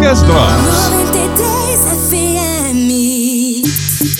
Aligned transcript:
Amigas 0.00 0.22
Drops. 0.22 0.88
93 0.88 1.80
FM. 2.08 2.80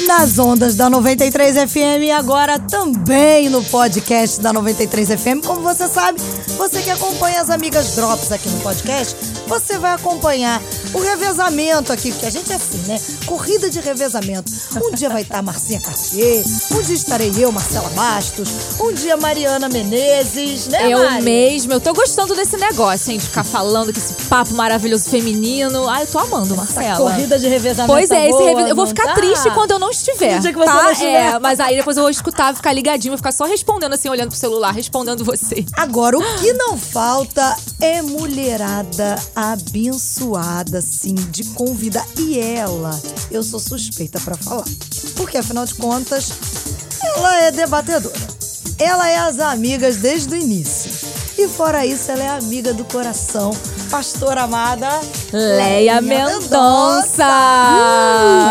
Nas 0.06 0.38
ondas 0.38 0.74
da 0.74 0.90
93 0.90 1.56
FM 1.56 2.02
e 2.02 2.10
agora 2.10 2.58
também 2.58 3.48
no 3.48 3.64
podcast 3.64 4.42
da 4.42 4.52
93 4.52 5.08
FM. 5.08 5.42
Como 5.42 5.62
você 5.62 5.88
sabe, 5.88 6.20
você 6.58 6.82
que 6.82 6.90
acompanha 6.90 7.40
as 7.40 7.48
Amigas 7.48 7.96
Drops 7.96 8.30
aqui 8.30 8.50
no 8.50 8.60
podcast, 8.60 9.16
você 9.46 9.78
vai 9.78 9.94
acompanhar 9.94 10.60
o 10.94 10.98
revezamento 10.98 11.92
aqui, 11.92 12.10
porque 12.12 12.26
a 12.26 12.30
gente 12.30 12.52
é 12.52 12.56
assim, 12.56 12.78
né? 12.86 13.00
Corrida 13.26 13.70
de 13.70 13.80
revezamento. 13.80 14.50
Um 14.84 14.92
dia 14.94 15.08
vai 15.08 15.22
estar 15.22 15.42
Marcinha 15.42 15.80
Cartier, 15.80 16.44
um 16.72 16.82
dia 16.82 16.94
estarei 16.94 17.32
eu, 17.38 17.50
Marcela 17.52 17.88
Bastos, 17.90 18.48
um 18.80 18.92
dia 18.92 19.16
Mariana 19.16 19.68
Menezes, 19.68 20.66
né, 20.68 20.90
Eu 20.92 20.98
Mari? 20.98 21.22
mesmo, 21.22 21.72
eu 21.72 21.80
tô 21.80 21.92
gostando 21.92 22.34
desse 22.34 22.56
negócio, 22.56 23.12
hein? 23.12 23.18
De 23.18 23.26
ficar 23.26 23.44
falando 23.44 23.92
que 23.92 23.98
esse 23.98 24.14
papo 24.28 24.54
maravilhoso 24.54 25.08
feminino. 25.10 25.88
Ai, 25.88 26.02
eu 26.02 26.06
tô 26.06 26.18
amando, 26.18 26.56
Marcela. 26.56 26.96
Corrida 26.96 27.38
de 27.38 27.48
revezamento. 27.48 27.92
Pois 27.92 28.10
é, 28.10 28.28
esse 28.28 28.38
boa, 28.38 28.48
revi- 28.58 28.70
eu 28.70 28.76
vou 28.76 28.86
ficar 28.86 29.04
tá? 29.08 29.14
triste 29.14 29.50
quando 29.50 29.72
eu 29.72 29.78
não 29.78 29.90
estiver. 29.90 30.34
No 30.36 30.40
dia 30.40 30.52
que 30.52 30.58
você 30.58 30.64
tá? 30.66 30.82
não 30.82 30.90
estiver. 30.90 31.34
É, 31.34 31.38
mas 31.38 31.60
aí 31.60 31.76
depois 31.76 31.96
eu 31.96 32.02
vou 32.02 32.10
escutar, 32.10 32.54
ficar 32.54 32.72
ligadinho, 32.72 33.12
vou 33.12 33.18
ficar 33.18 33.32
só 33.32 33.44
respondendo 33.44 33.92
assim, 33.92 34.08
olhando 34.08 34.28
pro 34.28 34.38
celular, 34.38 34.72
respondendo 34.72 35.24
você. 35.24 35.64
Agora, 35.74 36.18
o 36.18 36.22
que 36.40 36.52
não 36.52 36.76
falta 36.76 37.56
é 37.80 38.02
mulherada 38.02 39.16
abençoada, 39.34 40.79
assim, 40.80 41.14
de 41.14 41.44
convidar. 41.44 42.06
E 42.18 42.38
ela, 42.38 43.00
eu 43.30 43.42
sou 43.42 43.60
suspeita 43.60 44.20
pra 44.20 44.36
falar. 44.36 44.64
Porque, 45.14 45.38
afinal 45.38 45.64
de 45.64 45.74
contas, 45.74 46.32
ela 47.02 47.42
é 47.42 47.52
debatedora. 47.52 48.30
Ela 48.78 49.08
é 49.08 49.16
as 49.16 49.38
amigas 49.38 49.96
desde 49.98 50.34
o 50.34 50.36
início. 50.36 50.90
E 51.38 51.48
fora 51.48 51.86
isso, 51.86 52.10
ela 52.10 52.22
é 52.22 52.28
amiga 52.28 52.74
do 52.74 52.84
coração. 52.84 53.52
Pastora 53.90 54.42
amada 54.42 55.00
Leia 55.32 56.00
Mendonça! 56.00 57.26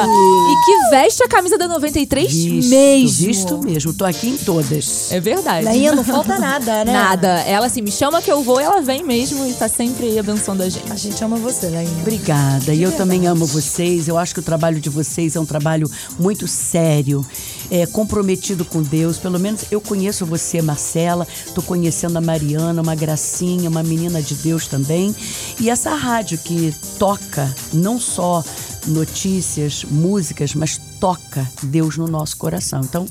E 0.05 0.65
que 0.65 0.89
veste 0.89 1.23
a 1.23 1.27
camisa 1.29 1.57
da 1.57 1.67
93 1.67 2.31
Visto, 2.31 2.69
mesmo. 2.69 3.25
visto 3.25 3.57
mesmo. 3.57 3.93
Tô 3.93 4.05
aqui 4.05 4.29
em 4.29 4.37
todas. 4.37 5.11
É 5.11 5.19
verdade. 5.19 5.65
Leinha, 5.65 5.93
não 5.93 6.03
falta 6.03 6.37
nada, 6.37 6.83
né? 6.83 6.91
Nada. 6.91 7.27
Ela 7.41 7.67
assim, 7.67 7.81
me 7.81 7.91
chama 7.91 8.21
que 8.21 8.31
eu 8.31 8.43
vou, 8.43 8.59
ela 8.59 8.81
vem 8.81 9.03
mesmo 9.03 9.45
e 9.47 9.53
tá 9.53 9.67
sempre 9.67 10.07
aí 10.07 10.19
abençoando 10.19 10.63
a 10.63 10.69
gente. 10.69 10.91
A 10.91 10.95
gente 10.95 11.23
ama 11.23 11.37
você, 11.37 11.67
Leinha. 11.67 11.91
Obrigada. 12.01 12.73
E 12.73 12.81
eu 12.81 12.91
também 12.91 13.25
amo 13.27 13.45
vocês. 13.45 14.07
Eu 14.07 14.17
acho 14.17 14.33
que 14.33 14.39
o 14.39 14.43
trabalho 14.43 14.79
de 14.79 14.89
vocês 14.89 15.35
é 15.35 15.39
um 15.39 15.45
trabalho 15.45 15.89
muito 16.19 16.47
sério, 16.47 17.25
é, 17.69 17.85
comprometido 17.85 18.65
com 18.65 18.81
Deus. 18.81 19.17
Pelo 19.17 19.39
menos 19.39 19.65
eu 19.71 19.79
conheço 19.81 20.25
você, 20.25 20.61
Marcela. 20.61 21.27
Tô 21.53 21.61
conhecendo 21.61 22.17
a 22.17 22.21
Mariana, 22.21 22.81
uma 22.81 22.95
gracinha, 22.95 23.69
uma 23.69 23.83
menina 23.83 24.21
de 24.21 24.35
Deus 24.35 24.67
também. 24.67 25.15
E 25.59 25.69
essa 25.69 25.93
rádio 25.93 26.37
que 26.37 26.73
toca 26.97 27.53
não 27.73 27.99
só 27.99 28.43
notícias, 28.87 29.83
músicas, 29.83 30.53
mas 30.55 30.79
toca 30.99 31.49
Deus 31.63 31.97
no 31.97 32.07
nosso 32.07 32.37
coração. 32.37 32.81
Então, 32.81 33.05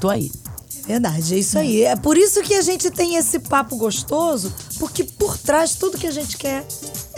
tô 0.00 0.08
aí. 0.08 0.30
Verdade, 0.86 1.34
é 1.34 1.38
isso 1.38 1.58
aí. 1.58 1.82
É 1.82 1.94
por 1.96 2.16
isso 2.16 2.42
que 2.42 2.54
a 2.54 2.62
gente 2.62 2.90
tem 2.90 3.16
esse 3.16 3.38
papo 3.38 3.76
gostoso, 3.76 4.50
porque 4.78 5.04
por 5.04 5.36
trás 5.36 5.74
tudo 5.74 5.98
que 5.98 6.06
a 6.06 6.10
gente 6.10 6.38
quer 6.38 6.64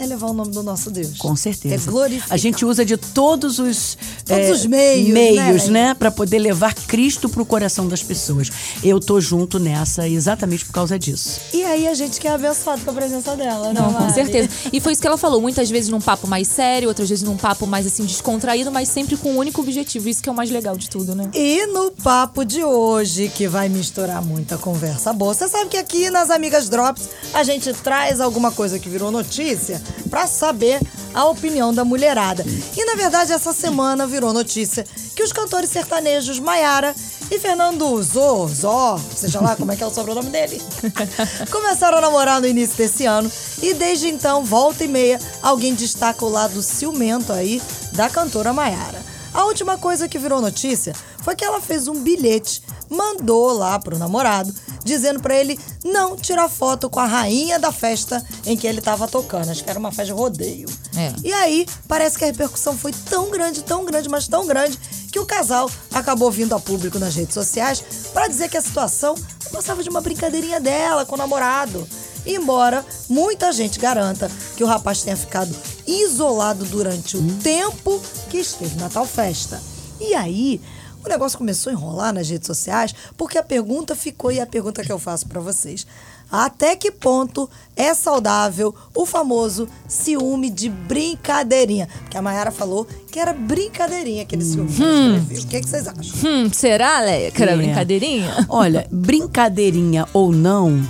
é 0.03 0.05
levar 0.07 0.27
o 0.27 0.33
nome 0.33 0.51
do 0.51 0.63
nosso 0.63 0.89
Deus. 0.89 1.17
Com 1.17 1.35
certeza. 1.35 1.75
É 1.75 1.91
glorificar. 1.91 2.33
A 2.33 2.37
gente 2.37 2.65
usa 2.65 2.83
de 2.83 2.97
todos 2.97 3.59
os 3.59 3.97
Todos 4.25 4.45
é, 4.47 4.51
os 4.51 4.65
meios, 4.65 5.09
meios, 5.09 5.67
né? 5.67 5.87
né, 5.89 5.93
para 5.93 6.09
poder 6.11 6.39
levar 6.39 6.73
Cristo 6.73 7.29
pro 7.29 7.45
coração 7.45 7.87
das 7.87 8.01
pessoas. 8.01 8.49
Eu 8.83 8.99
tô 8.99 9.19
junto 9.19 9.59
nessa 9.59 10.07
exatamente 10.07 10.65
por 10.65 10.73
causa 10.73 10.97
disso. 10.97 11.39
E 11.53 11.63
aí 11.63 11.87
a 11.87 11.93
gente 11.93 12.19
que 12.19 12.27
é 12.27 12.31
abençoado 12.31 12.81
com 12.81 12.91
a 12.91 12.93
presença 12.93 13.35
dela, 13.35 13.73
Não, 13.73 13.87
né, 13.87 13.93
com 13.93 14.03
Mari? 14.03 14.13
certeza. 14.13 14.49
E 14.71 14.79
foi 14.79 14.93
isso 14.93 15.01
que 15.01 15.07
ela 15.07 15.17
falou. 15.17 15.41
Muitas 15.41 15.69
vezes 15.69 15.89
num 15.89 16.01
papo 16.01 16.27
mais 16.27 16.47
sério, 16.47 16.87
outras 16.87 17.09
vezes 17.09 17.23
num 17.23 17.37
papo 17.37 17.67
mais 17.67 17.85
assim 17.85 18.05
descontraído, 18.05 18.71
mas 18.71 18.89
sempre 18.89 19.17
com 19.17 19.33
um 19.33 19.37
único 19.37 19.61
objetivo. 19.61 20.09
Isso 20.09 20.21
que 20.21 20.29
é 20.29 20.31
o 20.31 20.35
mais 20.35 20.49
legal 20.49 20.75
de 20.75 20.89
tudo, 20.89 21.15
né? 21.15 21.29
E 21.33 21.65
no 21.67 21.91
papo 21.91 22.43
de 22.43 22.63
hoje, 22.63 23.29
que 23.29 23.47
vai 23.47 23.69
misturar 23.69 24.23
muita 24.23 24.57
conversa 24.57 25.13
boa, 25.13 25.33
você 25.33 25.47
sabe 25.47 25.69
que 25.69 25.77
aqui 25.77 26.09
nas 26.09 26.29
Amigas 26.29 26.69
Drops 26.69 27.09
a 27.33 27.43
gente 27.43 27.71
traz 27.73 28.19
alguma 28.19 28.51
coisa 28.51 28.79
que 28.79 28.89
virou 28.89 29.11
notícia 29.11 29.81
pra 30.09 30.27
saber 30.27 30.79
a 31.13 31.25
opinião 31.25 31.73
da 31.73 31.83
mulherada. 31.83 32.45
E 32.75 32.85
na 32.85 32.95
verdade 32.95 33.31
essa 33.33 33.53
semana 33.53 34.07
virou 34.07 34.33
notícia 34.33 34.85
que 35.15 35.23
os 35.23 35.31
cantores 35.31 35.69
sertanejos 35.69 36.39
Maiara 36.39 36.95
e 37.29 37.39
Fernando 37.39 38.01
Zó, 38.03 38.47
Zó, 38.47 38.99
seja 39.15 39.39
lá 39.39 39.55
como 39.55 39.71
é 39.71 39.75
que 39.75 39.83
é 39.83 39.87
o 39.87 39.93
sobrenome 39.93 40.29
dele, 40.29 40.61
começaram 41.49 41.97
a 41.97 42.01
namorar 42.01 42.41
no 42.41 42.47
início 42.47 42.75
desse 42.75 43.05
ano 43.05 43.31
e 43.61 43.73
desde 43.73 44.09
então, 44.09 44.43
volta 44.43 44.83
e 44.83 44.87
meia, 44.87 45.19
alguém 45.41 45.73
destaca 45.73 46.25
o 46.25 46.29
lado 46.29 46.61
ciumento 46.61 47.31
aí 47.31 47.61
da 47.93 48.09
cantora 48.09 48.51
Maiara. 48.51 49.01
A 49.33 49.45
última 49.45 49.77
coisa 49.77 50.09
que 50.09 50.19
virou 50.19 50.41
notícia 50.41 50.93
foi 51.23 51.35
que 51.35 51.45
ela 51.45 51.61
fez 51.61 51.87
um 51.87 52.01
bilhete, 52.01 52.61
mandou 52.89 53.53
lá 53.53 53.79
pro 53.79 53.97
namorado, 53.97 54.53
dizendo 54.83 55.19
pra 55.19 55.35
ele 55.35 55.59
não 55.83 56.15
tirar 56.15 56.49
foto 56.49 56.89
com 56.89 56.99
a 56.99 57.05
rainha 57.05 57.59
da 57.59 57.71
festa 57.71 58.23
em 58.45 58.57
que 58.57 58.67
ele 58.67 58.81
tava 58.81 59.07
tocando. 59.07 59.49
Acho 59.49 59.63
que 59.63 59.69
era 59.69 59.79
uma 59.79 59.91
festa 59.91 60.05
de 60.05 60.19
rodeio. 60.19 60.67
É. 60.95 61.13
E 61.23 61.33
aí, 61.33 61.65
parece 61.87 62.17
que 62.17 62.23
a 62.23 62.27
repercussão 62.27 62.77
foi 62.77 62.91
tão 62.91 63.29
grande, 63.29 63.63
tão 63.63 63.85
grande, 63.85 64.09
mas 64.09 64.27
tão 64.27 64.45
grande, 64.45 64.77
que 65.11 65.19
o 65.19 65.25
casal 65.25 65.69
acabou 65.93 66.31
vindo 66.31 66.55
a 66.55 66.59
público 66.59 66.97
nas 66.97 67.15
redes 67.15 67.33
sociais 67.33 67.83
pra 68.13 68.27
dizer 68.27 68.49
que 68.49 68.57
a 68.57 68.61
situação 68.61 69.15
não 69.43 69.51
passava 69.51 69.83
de 69.83 69.89
uma 69.89 70.01
brincadeirinha 70.01 70.59
dela 70.59 71.05
com 71.05 71.15
o 71.15 71.17
namorado. 71.17 71.87
Embora 72.25 72.85
muita 73.09 73.51
gente 73.51 73.79
garanta 73.79 74.29
que 74.55 74.63
o 74.63 74.67
rapaz 74.67 75.01
tenha 75.01 75.17
ficado 75.17 75.55
isolado 75.87 76.65
durante 76.65 77.17
o 77.17 77.33
tempo 77.39 78.01
que 78.29 78.37
esteve 78.37 78.79
na 78.79 78.89
tal 78.89 79.05
festa. 79.05 79.61
E 79.99 80.13
aí, 80.13 80.61
o 81.09 81.09
negócio 81.09 81.37
começou 81.37 81.69
a 81.69 81.73
enrolar 81.73 82.13
nas 82.13 82.29
redes 82.29 82.47
sociais, 82.47 82.93
porque 83.17 83.37
a 83.37 83.43
pergunta 83.43 83.95
ficou, 83.95 84.31
e 84.31 84.39
é 84.39 84.41
a 84.41 84.47
pergunta 84.47 84.83
que 84.83 84.91
eu 84.91 84.99
faço 84.99 85.27
pra 85.27 85.39
vocês. 85.41 85.85
Até 86.31 86.77
que 86.77 86.89
ponto 86.91 87.49
é 87.75 87.93
saudável 87.93 88.73
o 88.95 89.05
famoso 89.05 89.67
ciúme 89.85 90.49
de 90.49 90.69
brincadeirinha? 90.69 91.89
Porque 92.03 92.17
a 92.17 92.21
Mayara 92.21 92.51
falou 92.51 92.87
que 93.11 93.19
era 93.19 93.33
brincadeirinha 93.33 94.21
aquele 94.23 94.45
ciúme 94.45 94.69
escreveu. 94.69 95.43
O 95.43 95.47
que, 95.47 95.59
que 95.59 95.67
vocês 95.69 95.87
acham? 95.87 96.29
Hum, 96.29 96.49
será, 96.53 97.01
Leia? 97.01 97.31
Que 97.31 97.43
era 97.43 97.51
É. 97.51 97.57
brincadeirinha? 97.57 98.45
Olha, 98.47 98.87
brincadeirinha 98.89 100.07
ou 100.13 100.31
não, 100.31 100.81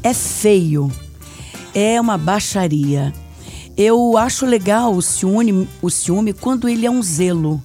é 0.00 0.14
feio. 0.14 0.92
É 1.74 2.00
uma 2.00 2.16
baixaria. 2.16 3.12
Eu 3.76 4.16
acho 4.16 4.46
legal 4.46 4.94
o 4.94 5.02
ciúme, 5.02 5.68
o 5.82 5.90
ciúme 5.90 6.32
quando 6.32 6.68
ele 6.68 6.86
é 6.86 6.90
um 6.90 7.02
zelo. 7.02 7.60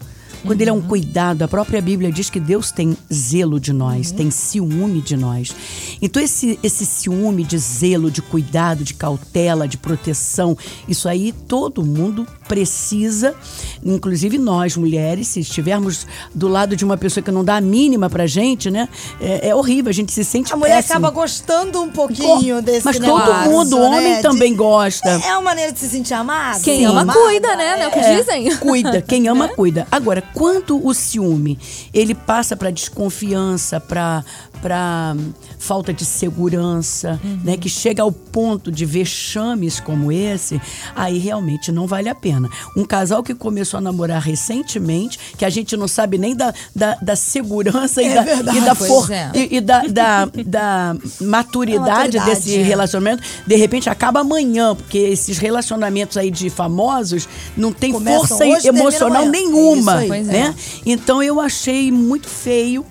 Quando 0.45 0.61
ele 0.61 0.69
é 0.69 0.73
um 0.73 0.81
cuidado, 0.81 1.41
a 1.43 1.47
própria 1.47 1.81
Bíblia 1.81 2.11
diz 2.11 2.29
que 2.29 2.39
Deus 2.39 2.71
tem 2.71 2.97
zelo 3.13 3.59
de 3.59 3.73
nós, 3.73 4.11
tem 4.11 4.31
ciúme 4.31 5.01
de 5.01 5.17
nós. 5.17 5.53
Então, 6.01 6.21
esse, 6.21 6.57
esse 6.63 6.85
ciúme 6.85 7.43
de 7.43 7.57
zelo, 7.57 8.09
de 8.09 8.21
cuidado, 8.21 8.83
de 8.83 8.93
cautela, 8.93 9.67
de 9.67 9.77
proteção, 9.77 10.57
isso 10.87 11.09
aí 11.09 11.33
todo 11.47 11.85
mundo 11.85 12.25
precisa, 12.49 13.35
inclusive 13.85 14.37
nós, 14.39 14.75
mulheres, 14.75 15.27
se 15.29 15.39
estivermos 15.39 16.05
do 16.33 16.47
lado 16.47 16.75
de 16.75 16.83
uma 16.83 16.97
pessoa 16.97 17.23
que 17.23 17.29
não 17.31 17.45
dá 17.45 17.57
a 17.57 17.61
mínima 17.61 18.09
pra 18.09 18.25
gente, 18.25 18.71
né? 18.71 18.89
É, 19.21 19.49
é 19.49 19.55
horrível, 19.55 19.89
a 19.91 19.93
gente 19.93 20.11
se 20.11 20.25
sente 20.25 20.51
A 20.51 20.57
mulher 20.57 20.77
péssimo. 20.77 20.95
acaba 20.97 21.09
gostando 21.11 21.79
um 21.81 21.89
pouquinho 21.89 22.59
desse 22.61 22.83
Mas 22.85 22.99
negócio, 22.99 23.25
todo 23.33 23.49
mundo, 23.51 23.77
né? 23.79 23.85
homem 23.85 24.15
De- 24.15 24.21
também 24.23 24.55
gosta. 24.55 25.07
É 25.09 25.31
uma 25.33 25.41
maneira 25.41 25.71
de 25.71 25.79
se 25.79 25.87
sentir 25.87 26.15
amado. 26.15 26.61
Quem 26.63 26.83
ama, 26.85 27.01
amada, 27.01 27.19
cuida, 27.19 27.55
né? 27.55 27.75
Não 27.77 27.83
é 27.83 27.87
o 27.87 27.91
que 27.91 27.99
é. 27.99 28.15
dizem? 28.17 28.55
Cuida, 28.57 29.01
quem 29.01 29.27
ama 29.27 29.47
cuida. 29.49 29.87
Agora, 29.91 30.21
quando 30.33 30.83
o 30.85 30.91
ciúme 30.93 31.57
ele 31.93 32.15
passa 32.15 32.55
para 32.55 32.71
desconfiança, 32.71 33.79
para 33.79 34.25
para 34.61 35.15
falta 35.57 35.93
de 35.93 36.05
segurança, 36.05 37.19
né, 37.43 37.57
que 37.57 37.69
chega 37.69 38.01
ao 38.03 38.11
ponto 38.11 38.71
de 38.71 38.85
vexames 38.85 39.79
como 39.79 40.11
esse, 40.11 40.61
aí 40.95 41.17
realmente 41.17 41.71
não 41.71 41.87
vale 41.87 42.09
a 42.09 42.15
pena. 42.15 42.49
Um 42.75 42.83
casal 42.85 43.23
que 43.23 43.33
começou 43.33 43.77
a 43.77 43.81
namorar 43.81 44.21
recentemente, 44.21 45.19
que 45.37 45.45
a 45.45 45.49
gente 45.49 45.75
não 45.77 45.87
sabe 45.87 46.17
nem 46.17 46.35
da, 46.35 46.53
da, 46.75 46.95
da 46.95 47.15
segurança 47.15 48.01
e, 48.01 48.07
É 48.07 48.15
da, 48.15 48.21
verdade. 48.23 48.57
e 48.57 48.61
da 48.61 48.75
for- 48.75 49.11
é. 49.11 49.31
e, 49.33 49.57
e 49.57 49.61
da, 49.61 49.81
da, 49.83 50.25
da 50.45 50.95
maturidade, 51.21 51.89
maturidade, 52.17 52.25
desse 52.29 52.55
é. 52.55 52.61
relacionamento, 52.63 53.23
de 53.45 53.55
repente 53.55 53.89
acaba 53.89 54.21
amanhã, 54.21 54.75
porque 54.75 54.97
esses 54.97 55.37
relacionamentos 55.37 56.17
aí 56.17 56.31
de 56.31 56.49
famosos 56.49 57.27
não 57.55 57.71
tem 57.71 57.91
Começam 57.91 58.27
força 58.27 58.45
hoje, 58.45 58.67
emocional 58.67 59.25
nenhuma, 59.25 59.95
né? 60.01 60.55
Então 60.85 61.21
eu 61.21 61.39
achei 61.39 61.91
muito 61.91 62.27
feio. 62.27 62.85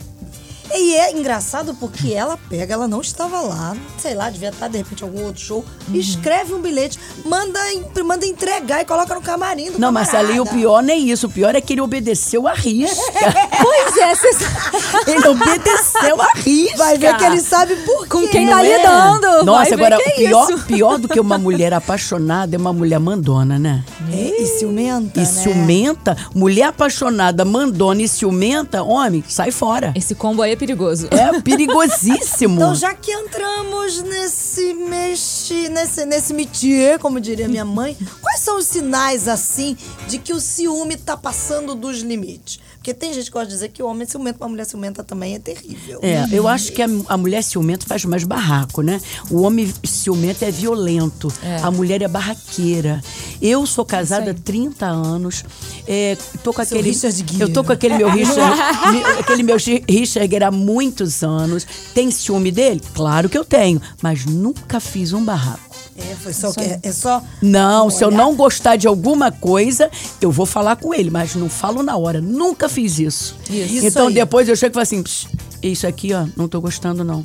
E 0.75 0.95
é 0.97 1.13
engraçado 1.13 1.75
porque 1.75 2.13
ela 2.13 2.39
pega, 2.49 2.75
ela 2.75 2.87
não 2.89 3.01
estava 3.01 3.41
lá, 3.41 3.77
sei 3.99 4.15
lá, 4.15 4.29
devia 4.31 4.51
estar 4.51 4.69
de 4.69 4.79
repente 4.79 5.03
em 5.03 5.07
algum 5.07 5.25
outro 5.25 5.41
show, 5.43 5.65
Uhum. 5.89 5.95
escreve 5.97 6.53
um 6.55 6.61
bilhete, 6.61 6.99
manda, 7.25 7.59
manda 8.05 8.27
entregar 8.27 8.83
e 8.83 8.85
coloca 8.85 9.15
no 9.15 9.23
camarim 9.23 9.71
do 9.73 9.79
Não, 9.79 9.91
mas 9.91 10.15
ali 10.15 10.39
o 10.39 10.45
pior 10.47 10.83
nem 10.83 11.11
isso. 11.11 11.27
O 11.27 11.31
pior 11.31 11.55
é 11.55 11.61
que 11.61 11.73
ele 11.73 11.81
obedeceu 11.81 12.47
a 12.47 12.53
risca. 12.53 12.99
Pois 13.61 13.97
é, 13.97 14.15
você 14.15 15.11
ele 15.11 15.29
obedeceu 15.29 16.21
a 16.23 16.33
risca. 16.37 16.77
Vai 16.77 16.97
ver 16.99 17.17
que 17.17 17.25
ele 17.25 17.41
sabe 17.41 17.75
por 17.77 18.03
quê. 18.05 18.09
Com 18.09 18.29
quem 18.29 18.47
Não 18.47 18.53
tá 18.53 18.65
é? 18.65 18.77
lidando. 18.77 19.45
Nossa, 19.45 19.75
agora, 19.75 19.97
é 20.01 20.11
pior, 20.11 20.51
isso. 20.51 20.65
pior 20.67 20.99
do 20.99 21.09
que 21.09 21.19
uma 21.19 21.39
mulher 21.39 21.75
apaixonada 21.75 22.55
é 22.55 22.59
uma 22.59 22.73
mulher 22.73 23.01
mandona, 23.01 23.59
né? 23.59 23.85
É, 24.13 24.43
e 24.43 24.47
ciumenta, 24.47 25.19
E 25.19 25.23
né? 25.23 25.27
ciumenta, 25.27 26.17
mulher 26.35 26.65
apaixonada, 26.69 27.45
mandona 27.45 28.03
e 28.03 28.09
ciumenta, 28.09 28.83
homem, 28.83 29.25
sai 29.29 29.51
fora. 29.51 29.93
Esse 29.97 30.15
combo 30.15 30.43
aí 30.43 30.53
é 30.53 30.57
perigoso. 30.59 31.09
É 31.11 31.41
perigosíssimo. 31.41 32.57
Então, 32.57 32.75
já 32.75 32.93
que 32.95 33.13
entramos 33.13 34.03
nesse 34.03 34.75
mexe, 34.75 35.69
nesse, 35.69 36.05
nesse 36.05 36.35
métier, 36.35 36.99
como 36.99 37.21
diria 37.21 37.49
minha 37.49 37.65
mãe, 37.65 37.97
quais 38.21 38.41
são 38.41 38.59
os 38.59 38.67
sinais, 38.67 39.29
assim, 39.29 39.77
de 40.09 40.19
que 40.19 40.33
o 40.33 40.41
ciúme 40.41 40.97
tá 40.97 41.17
passando 41.17 41.75
dos 41.75 42.01
limites? 42.01 42.61
Porque 42.89 43.01
tem 43.01 43.13
gente 43.13 43.27
que 43.27 43.33
gosta 43.33 43.47
de 43.49 43.53
dizer 43.53 43.69
que 43.69 43.83
o 43.83 43.87
homem 43.87 44.07
ciumento, 44.09 44.39
uma 44.41 44.49
mulher 44.49 44.65
ciumenta 44.65 45.05
também 45.05 45.35
é 45.35 45.39
terrível. 45.39 45.99
É, 46.03 46.27
eu 46.33 46.49
acho 46.49 46.73
que 46.73 46.81
a, 46.81 46.87
a 47.09 47.17
mulher 47.19 47.43
ciumenta 47.45 47.85
faz 47.87 48.03
mais 48.07 48.25
barraco, 48.25 48.81
né? 48.81 48.99
O 49.31 49.43
homem 49.43 49.71
ciumento 49.85 50.43
é 50.43 50.51
violento, 50.51 51.31
É. 51.43 51.57
a 51.63 51.71
mulher 51.71 52.01
é 52.01 52.09
barraqueira. 52.09 53.03
Eu 53.43 53.67
sou 53.67 53.85
casada 53.85 54.31
há 54.31 54.33
Isso 54.33 54.39
aí. 54.39 54.43
30 54.43 54.87
anos, 54.87 55.45
é, 55.87 56.17
tô 56.43 56.53
com 56.55 56.65
Seu 56.65 56.79
aquele. 56.79 56.91
Richard 56.95 57.17
Gere. 57.31 57.41
eu 57.43 57.53
tô 57.53 57.63
com 57.63 57.73
aquele 57.73 57.99
meu 57.99 58.09
Richard, 58.11 58.57
mi- 58.91 59.05
aquele 59.21 59.43
meu 59.43 59.57
Richard 59.59 60.31
Gere 60.31 60.45
há 60.45 60.51
muitos 60.51 61.23
anos. 61.23 61.67
Tem 61.93 62.11
ciúme 62.11 62.51
dele? 62.51 62.81
Claro 62.95 63.29
que 63.29 63.37
eu 63.37 63.45
tenho, 63.45 63.83
mas 64.03 64.25
nunca 64.25 64.81
fiz 64.81 65.13
um 65.13 65.23
barraco. 65.23 65.68
É, 65.97 66.15
foi 66.15 66.33
só 66.33 66.53
que 66.53 66.61
é, 66.61 66.79
é 66.83 66.93
só. 66.93 67.23
Não, 67.43 67.91
se 67.91 68.05
eu 68.05 68.11
não 68.11 68.37
gostar 68.37 68.77
de 68.77 68.87
alguma 68.87 69.33
coisa, 69.33 69.91
eu 70.21 70.31
vou 70.31 70.47
falar 70.47 70.77
com 70.77 70.95
ele, 70.95 71.11
mas 71.11 71.35
não 71.35 71.49
falo 71.49 71.83
na 71.83 71.97
hora. 71.97 72.21
Nunca 72.21 72.69
fiz 72.69 72.99
isso. 72.99 73.37
Isso. 73.51 73.87
Então 73.87 74.07
aí. 74.07 74.15
depois 74.15 74.49
eu 74.49 74.57
chego 74.57 74.73
e 74.73 74.75
falo 74.75 74.83
assim: 74.83 75.03
"Psh, 75.03 75.27
isso 75.63 75.87
aqui, 75.87 76.15
ó, 76.15 76.27
não 76.37 76.47
tô 76.49 76.61
gostando, 76.61 77.03
não. 77.03 77.23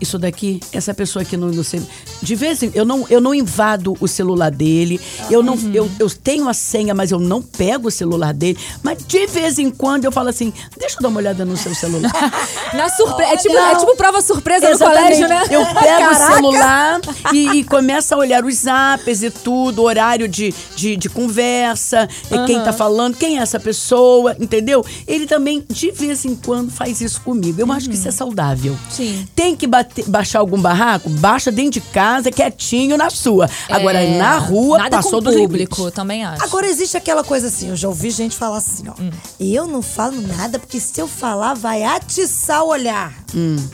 Isso 0.00 0.18
daqui, 0.18 0.60
essa 0.72 0.94
pessoa 0.94 1.22
aqui 1.22 1.36
não, 1.36 1.48
não 1.48 1.62
sei. 1.62 1.82
De 2.22 2.34
vez 2.34 2.62
em 2.62 2.70
eu 2.74 2.84
não, 2.84 3.06
eu 3.10 3.20
não 3.20 3.34
invado 3.34 3.96
o 4.00 4.08
celular 4.08 4.50
dele. 4.50 5.00
Eu 5.30 5.42
não, 5.42 5.54
Uhum. 5.54 5.72
eu, 5.74 5.90
eu 5.98 6.08
tenho 6.10 6.48
a 6.48 6.54
senha, 6.54 6.94
mas 6.94 7.10
eu 7.10 7.18
não 7.18 7.42
pego 7.42 7.88
o 7.88 7.90
celular 7.90 8.32
dele. 8.32 8.58
Mas 8.82 8.98
de 9.06 9.26
vez 9.26 9.58
em 9.58 9.70
quando 9.70 10.04
eu 10.06 10.12
falo 10.12 10.28
assim: 10.30 10.52
deixa 10.78 10.96
eu 10.96 11.02
dar 11.02 11.08
uma 11.08 11.18
olhada 11.18 11.44
no 11.44 11.56
seu 11.56 11.74
celular. 11.74 12.10
Na 12.74 12.88
surpre... 12.88 13.24
é, 13.24 13.36
tipo, 13.36 13.56
é 13.56 13.76
tipo 13.76 13.96
prova 13.96 14.22
surpresa 14.22 14.66
no 14.68 14.72
Exatamente. 14.72 15.02
colégio, 15.22 15.28
né? 15.28 15.42
Eu 15.50 15.66
pego 15.66 16.10
o 16.10 16.14
celular 16.14 17.00
e, 17.32 17.48
e 17.58 17.64
começo 17.64 18.14
a 18.14 18.18
olhar 18.18 18.44
os 18.44 18.54
zaps 18.54 19.22
e 19.22 19.30
tudo, 19.30 19.82
horário 19.82 20.28
de, 20.28 20.54
de, 20.76 20.96
de 20.96 21.08
conversa, 21.10 22.08
e 22.30 22.46
quem 22.46 22.62
tá 22.62 22.72
falando, 22.72 23.16
quem 23.16 23.38
é 23.38 23.42
essa 23.42 23.58
pessoa, 23.60 24.36
entendeu? 24.40 24.84
Ele 25.06 25.26
também, 25.26 25.64
de 25.68 25.90
vez 25.90 26.24
em 26.24 26.34
quando, 26.34 26.70
faz 26.70 27.00
isso 27.00 27.20
comigo. 27.20 27.60
Eu 27.60 27.70
acho 27.72 27.88
que 27.88 27.94
isso 27.94 28.08
é 28.08 28.10
saudável. 28.10 28.76
Sim. 28.90 29.26
Tem 29.34 29.54
que 29.56 29.66
bater- 29.66 29.89
baixar 30.06 30.38
algum 30.40 30.60
barraco? 30.60 31.08
Baixa 31.10 31.50
dentro 31.50 31.72
de 31.72 31.80
casa, 31.80 32.30
quietinho 32.30 32.96
na 32.96 33.10
sua. 33.10 33.48
Agora, 33.68 34.00
É, 34.02 34.18
na 34.18 34.38
rua, 34.38 34.78
nada 34.78 34.96
passou 34.96 35.22
com 35.22 35.30
do 35.30 35.32
público, 35.36 35.76
limite. 35.78 35.94
também 35.94 36.24
acho. 36.24 36.42
Agora 36.44 36.66
existe 36.66 36.96
aquela 36.96 37.22
coisa 37.24 37.46
assim, 37.48 37.68
eu 37.68 37.76
já 37.76 37.88
ouvi 37.88 38.10
gente 38.10 38.36
falar 38.36 38.58
assim, 38.58 38.84
ó. 38.88 38.92
Hum. 39.00 39.10
Eu 39.38 39.66
não 39.66 39.82
falo 39.82 40.20
nada 40.20 40.58
porque 40.58 40.78
se 40.80 41.00
eu 41.00 41.06
falar 41.08 41.54
vai 41.54 41.82
atiçar 41.82 42.62
o 42.64 42.68
olhar 42.68 43.12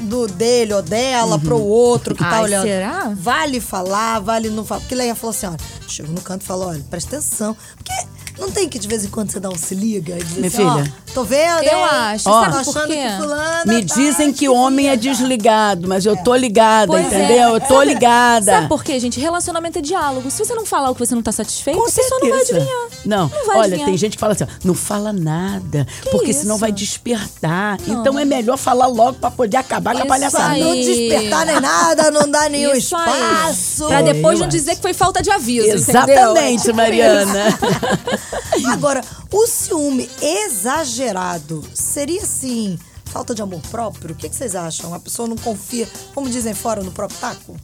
do 0.00 0.26
dele 0.26 0.74
ou 0.74 0.82
dela 0.82 1.38
pro 1.38 1.58
outro 1.60 2.14
que 2.14 2.22
tá 2.22 2.36
Ai, 2.36 2.42
olhando. 2.44 2.62
será? 2.64 3.12
Vale 3.16 3.60
falar, 3.60 4.20
vale 4.20 4.48
não 4.50 4.64
falar. 4.64 4.80
Porque 4.80 4.94
Leia 4.94 5.14
falou 5.14 5.30
assim, 5.30 5.46
olha, 5.46 5.56
chegou 5.88 6.12
no 6.12 6.20
canto 6.20 6.42
e 6.42 6.46
falou, 6.46 6.68
olha, 6.68 6.84
presta 6.90 7.16
atenção. 7.16 7.56
Porque 7.76 7.92
não 8.38 8.50
tem 8.50 8.68
que 8.68 8.78
de 8.78 8.86
vez 8.88 9.04
em 9.04 9.08
quando 9.08 9.30
você 9.30 9.40
dar 9.40 9.50
um 9.50 9.56
se 9.56 9.74
liga 9.74 10.14
e 10.18 10.22
dizer 10.22 10.36
Minha 10.40 10.48
assim, 10.48 10.64
ó, 10.64 10.74
filha. 10.78 10.92
tô 11.14 11.24
vendo, 11.24 11.62
Eu 11.62 11.78
hein? 11.78 11.84
acho. 11.84 12.24
Sabe 12.24 12.50
por 12.52 12.60
achando 12.60 12.86
quê? 12.88 12.96
que 12.96 13.16
fulana 13.18 13.64
Me 13.66 13.84
tá 13.86 13.94
dizem 13.94 14.32
que 14.32 14.48
homem 14.48 14.88
é 14.88 14.96
desligado, 14.96 15.88
mas 15.88 16.04
eu 16.06 16.16
tô 16.22 16.34
ligada, 16.34 16.86
Pois 16.88 17.12
é. 17.12 17.24
entendeu? 17.24 17.54
Eu 17.54 17.60
tô 17.60 17.82
ligada. 17.82 18.44
Sabe 18.52 18.68
por 18.68 18.84
quê, 18.84 18.98
gente? 19.00 19.18
Relacionamento 19.20 19.78
é 19.78 19.82
diálogo. 19.82 20.30
Se 20.30 20.38
você 20.44 20.54
não 20.54 20.66
falar 20.66 20.90
o 20.90 20.94
que 20.94 21.00
você 21.04 21.14
não 21.14 21.22
tá 21.22 21.32
satisfeito, 21.32 21.78
Com 21.78 21.86
a 21.88 21.90
pessoa 21.92 22.20
não 22.20 22.30
vai 22.30 22.40
adivinhar. 22.40 22.86
Não, 23.04 23.28
Não 23.28 23.46
vai 23.46 23.56
olha, 23.56 23.60
adivinhar. 23.66 23.86
tem 23.88 23.96
gente 23.96 24.12
que 24.16 24.20
fala 24.20 24.32
assim, 24.34 24.44
ó, 24.44 24.46
não 24.64 24.74
fala 24.74 25.12
nada, 25.12 25.86
porque 26.10 26.32
senão 26.32 26.54
isso? 26.56 26.60
vai 26.60 26.72
despertar. 26.72 27.78
Então 27.86 28.18
é 28.18 28.24
melhor 28.24 28.56
falar 28.56 28.86
logo 28.86 29.14
pra 29.14 29.30
poder 29.30 29.56
acabar 29.56 29.92
com 29.92 29.98
a 29.98 30.00
Isso 30.02 30.08
palhaçada. 30.08 30.54
aí. 30.54 30.62
Não 30.62 30.74
despertar 30.74 31.46
nem 31.46 31.60
nada, 31.60 32.10
não 32.10 32.28
dá 32.30 32.48
nenhum 32.48 32.74
Isso 32.74 32.94
aí. 32.96 33.10
espaço. 33.10 33.86
Pra 33.86 34.00
É, 34.00 34.02
depois 34.02 34.34
eu 34.34 34.40
não 34.40 34.48
acho. 34.48 34.56
dizer 34.56 34.76
que 34.76 34.82
foi 34.82 34.92
falta 34.94 35.22
de 35.22 35.30
aviso, 35.30 35.68
Exatamente, 35.68 36.12
entendeu? 36.22 36.36
É 36.36 36.56
tipo 36.56 36.74
Mariana. 36.76 37.58
Agora, 38.70 39.02
o 39.30 39.46
ciúme 39.46 40.08
exagerado 40.20 41.64
seria 41.74 42.22
assim, 42.22 42.78
falta 43.04 43.34
de 43.34 43.42
amor 43.42 43.60
próprio? 43.70 44.14
O 44.14 44.16
que, 44.16 44.28
que 44.28 44.36
vocês 44.36 44.54
acham? 44.54 44.92
A 44.92 45.00
pessoa 45.00 45.28
não 45.28 45.36
confia, 45.36 45.88
como 46.14 46.28
dizem 46.28 46.54
fora, 46.54 46.82
no 46.82 46.92
próprio 46.92 47.18
taco? 47.18 47.56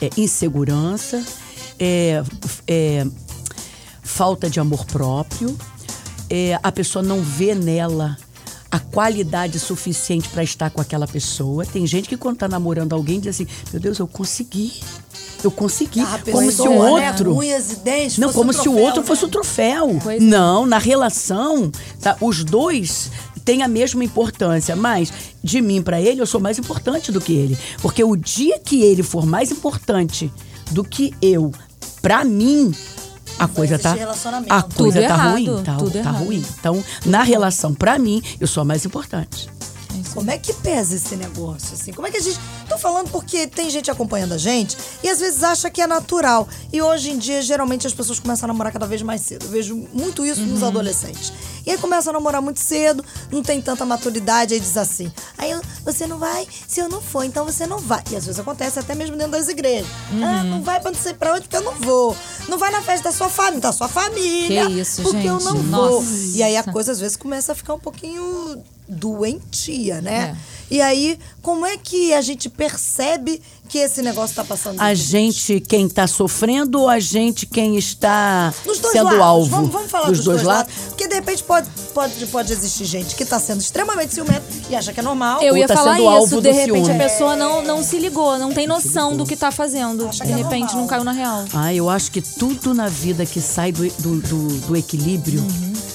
É 0.00 0.10
insegurança, 0.16 1.24
é, 1.78 2.22
é 2.66 3.06
falta 4.02 4.50
de 4.50 4.60
amor 4.60 4.84
próprio, 4.86 5.56
é, 6.28 6.58
a 6.62 6.72
pessoa 6.72 7.02
não 7.02 7.22
vê 7.22 7.54
nela 7.54 8.16
a 8.70 8.78
qualidade 8.78 9.60
suficiente 9.60 10.30
pra 10.30 10.42
estar 10.42 10.70
com 10.70 10.80
aquela 10.80 11.06
pessoa. 11.06 11.66
Tem 11.66 11.86
gente 11.86 12.08
que 12.08 12.16
quando 12.16 12.38
tá 12.38 12.48
namorando 12.48 12.94
alguém 12.94 13.20
diz 13.20 13.34
assim, 13.34 13.46
meu 13.70 13.78
Deus, 13.78 13.98
eu 13.98 14.08
consegui. 14.08 14.80
Eu 15.42 15.50
consegui. 15.50 16.00
Ah, 16.00 16.18
como 16.30 16.50
se 16.50 16.62
o 16.62 16.70
né, 16.70 17.08
outro. 17.10 17.36
Unhas 17.36 17.72
e 17.72 17.76
dentes. 17.76 18.18
Não, 18.18 18.32
como 18.32 18.50
um 18.50 18.52
se 18.52 18.60
o 18.60 18.62
troféu, 18.64 18.84
outro 18.84 19.00
né? 19.00 19.06
fosse 19.06 19.24
o 19.24 19.28
troféu. 19.28 19.98
Pois 20.02 20.22
é. 20.22 20.24
Não, 20.24 20.66
na 20.66 20.78
relação, 20.78 21.70
tá, 22.00 22.16
os 22.20 22.44
dois 22.44 23.10
têm 23.44 23.62
a 23.62 23.68
mesma 23.68 24.04
importância, 24.04 24.76
mas 24.76 25.12
de 25.42 25.60
mim 25.60 25.82
pra 25.82 26.00
ele 26.00 26.20
eu 26.20 26.26
sou 26.26 26.40
mais 26.40 26.58
importante 26.58 27.10
do 27.10 27.20
que 27.20 27.32
ele, 27.32 27.58
porque 27.80 28.04
o 28.04 28.14
dia 28.14 28.58
que 28.60 28.82
ele 28.82 29.02
for 29.02 29.26
mais 29.26 29.50
importante 29.50 30.32
do 30.70 30.84
que 30.84 31.12
eu 31.20 31.50
pra 32.00 32.24
mim 32.24 32.72
a 33.38 33.48
coisa 33.48 33.78
tá 33.78 33.96
a 34.48 34.62
Tudo 34.62 34.74
coisa 34.76 35.00
tá 35.00 35.04
errado, 35.06 35.32
ruim, 35.32 35.62
tá, 35.64 35.76
tá 35.76 35.98
errado. 35.98 36.24
ruim. 36.24 36.44
Então, 36.60 36.84
na 37.04 37.22
relação 37.22 37.74
pra 37.74 37.98
mim, 37.98 38.22
eu 38.38 38.46
sou 38.46 38.60
a 38.60 38.64
mais 38.64 38.84
importante. 38.84 39.48
Como 40.14 40.30
é 40.30 40.36
que 40.38 40.52
pesa 40.52 40.94
esse 40.94 41.16
negócio, 41.16 41.74
assim? 41.74 41.92
Como 41.92 42.06
é 42.06 42.10
que 42.10 42.18
a 42.18 42.20
gente... 42.20 42.38
Tô 42.68 42.78
falando 42.78 43.10
porque 43.10 43.46
tem 43.46 43.68
gente 43.70 43.90
acompanhando 43.90 44.32
a 44.32 44.38
gente 44.38 44.76
e 45.02 45.08
às 45.08 45.20
vezes 45.20 45.42
acha 45.42 45.70
que 45.70 45.80
é 45.80 45.86
natural. 45.86 46.48
E 46.72 46.80
hoje 46.80 47.10
em 47.10 47.18
dia, 47.18 47.42
geralmente, 47.42 47.86
as 47.86 47.92
pessoas 47.94 48.18
começam 48.18 48.46
a 48.46 48.52
namorar 48.52 48.72
cada 48.72 48.86
vez 48.86 49.02
mais 49.02 49.20
cedo. 49.22 49.44
Eu 49.46 49.50
vejo 49.50 49.76
muito 49.92 50.24
isso 50.24 50.40
Uhum. 50.40 50.46
nos 50.48 50.62
adolescentes. 50.62 51.32
E 51.66 51.70
aí 51.70 51.78
começam 51.78 52.10
a 52.10 52.14
namorar 52.14 52.42
muito 52.42 52.60
cedo, 52.60 53.04
não 53.30 53.42
tem 53.42 53.60
tanta 53.60 53.84
maturidade, 53.84 54.54
aí 54.54 54.60
diz 54.60 54.76
assim, 54.76 55.10
aí 55.38 55.50
eu- 55.50 55.62
você 55.84 56.06
não 56.06 56.18
vai, 56.18 56.46
se 56.66 56.80
eu 56.80 56.88
não 56.88 57.00
for, 57.00 57.24
então 57.24 57.44
você 57.44 57.66
não 57.66 57.78
vai. 57.78 58.02
E 58.10 58.16
às 58.16 58.24
vezes 58.26 58.40
acontece 58.40 58.78
até 58.78 58.94
mesmo 58.94 59.16
dentro 59.16 59.32
das 59.32 59.48
igrejas. 59.48 59.86
Uhum. 60.10 60.24
Ah, 60.24 60.42
não 60.44 60.62
vai 60.62 60.80
pra 60.80 60.90
não 60.90 60.98
sei 60.98 61.14
pra 61.14 61.32
onde, 61.34 61.42
porque 61.42 61.56
eu 61.56 61.62
não 61.62 61.74
vou. 61.74 62.16
Não 62.48 62.58
vai 62.58 62.70
na 62.70 62.82
festa 62.82 63.10
da 63.10 63.12
sua 63.16 63.28
família, 63.28 63.60
da 63.60 63.72
sua 63.72 63.88
família. 63.88 64.66
Que 64.66 64.72
isso, 64.80 65.02
porque 65.02 65.26
eu 65.28 65.38
gente. 65.40 65.44
não 65.44 65.56
vou. 65.56 66.02
Nossa. 66.02 66.36
E 66.36 66.42
aí 66.42 66.56
a 66.56 66.62
coisa 66.64 66.92
às 66.92 67.00
vezes 67.00 67.16
começa 67.16 67.52
a 67.52 67.54
ficar 67.54 67.74
um 67.74 67.78
pouquinho 67.80 68.62
doentia, 68.88 70.00
né? 70.00 70.36
É. 70.36 70.61
E 70.72 70.80
aí, 70.80 71.18
como 71.42 71.66
é 71.66 71.76
que 71.76 72.14
a 72.14 72.22
gente 72.22 72.48
percebe 72.48 73.42
que 73.68 73.76
esse 73.76 74.00
negócio 74.00 74.34
tá 74.34 74.42
passando? 74.42 74.80
A 74.80 74.94
gente 74.94 75.60
quem 75.60 75.86
tá 75.86 76.06
sofrendo 76.06 76.80
ou 76.80 76.88
a 76.88 76.98
gente 76.98 77.44
quem 77.44 77.76
está 77.76 78.54
dois 78.64 78.78
sendo 78.78 79.04
lados. 79.04 79.20
alvo? 79.20 79.50
Vamos, 79.50 79.70
vamos 79.70 79.90
falar 79.90 80.06
dos, 80.06 80.16
dos, 80.18 80.24
dois, 80.24 80.42
lados? 80.42 80.72
Porque 80.88 81.06
de 81.06 81.14
repente 81.14 81.42
pode, 81.44 81.68
pode, 81.92 82.26
pode 82.26 82.52
existir 82.54 82.86
gente 82.86 83.14
que 83.14 83.24
tá 83.26 83.38
sendo 83.38 83.60
extremamente 83.60 84.14
ciumenta 84.14 84.42
e 84.70 84.74
acha 84.74 84.94
que 84.94 85.00
é 85.00 85.02
normal. 85.02 85.42
Eu 85.42 85.52
Ou 85.52 85.58
ia 85.58 85.68
tá 85.68 85.74
falar 85.76 85.96
sendo 85.96 86.08
alvo 86.08 86.24
isso, 86.26 86.40
de 86.40 86.48
do 86.48 86.54
repente 86.54 86.86
ciúme. 86.86 86.90
a 87.04 87.08
pessoa 87.08 87.36
não, 87.36 87.62
não 87.62 87.84
se 87.84 87.98
ligou, 87.98 88.38
não 88.38 88.50
tem 88.50 88.66
noção 88.66 89.14
do 89.14 89.26
que 89.26 89.36
tá 89.36 89.50
fazendo. 89.52 90.08
Acha 90.08 90.24
De 90.24 90.32
é 90.32 90.36
repente 90.36 90.60
normal. 90.68 90.80
não 90.80 90.86
caiu 90.86 91.04
na 91.04 91.12
real. 91.12 91.44
Ah, 91.52 91.74
eu 91.74 91.90
acho 91.90 92.10
que 92.10 92.22
tudo 92.22 92.72
na 92.72 92.88
vida 92.88 93.26
que 93.26 93.42
sai 93.42 93.72
do, 93.72 93.86
do, 93.98 94.20
do- 94.22 94.58
do 94.68 94.76
equilíbrio 94.76 95.44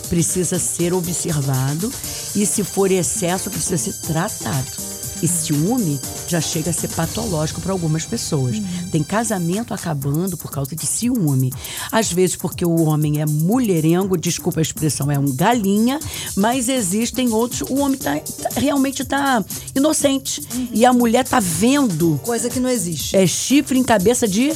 precisa 0.07 0.57
ser 0.59 0.93
observado 0.93 1.91
e, 2.35 2.45
se 2.45 2.63
for 2.63 2.91
excesso, 2.91 3.49
precisa 3.49 3.77
ser 3.77 3.93
tratado. 4.07 4.87
E 5.19 5.27
ciúme 5.27 5.99
já 6.27 6.39
chega 6.39 6.69
a 6.69 6.73
ser 6.73 6.89
patológico 6.89 7.59
para 7.59 7.71
algumas 7.71 8.05
pessoas. 8.05 8.55
Tem 8.91 9.01
casamento 9.01 9.73
acabando 9.73 10.37
por 10.37 10.51
causa 10.51 10.75
de 10.75 10.85
ciúme. 10.85 11.51
Às 11.91 12.11
vezes 12.11 12.35
porque 12.35 12.63
o 12.63 12.81
homem 12.83 13.19
é 13.19 13.25
mulherengo, 13.25 14.15
desculpa 14.15 14.59
a 14.59 14.61
expressão, 14.61 15.09
é 15.09 15.17
um 15.17 15.35
galinha, 15.35 15.99
mas 16.35 16.69
existem 16.69 17.29
outros. 17.33 17.61
O 17.67 17.79
homem 17.79 17.97
tá, 17.97 18.15
tá- 18.19 18.49
realmente 18.59 19.01
está 19.01 19.43
inocente. 19.75 20.47
E 20.71 20.85
a 20.85 20.93
mulher 20.93 21.27
tá 21.27 21.39
vendo 21.39 22.19
Coisa 22.23 22.47
que 22.47 22.59
não 22.59 22.69
existe. 22.69 23.15
é 23.15 23.25
chifre 23.25 23.79
em 23.79 23.83
cabeça 23.83 24.27
de 24.27 24.53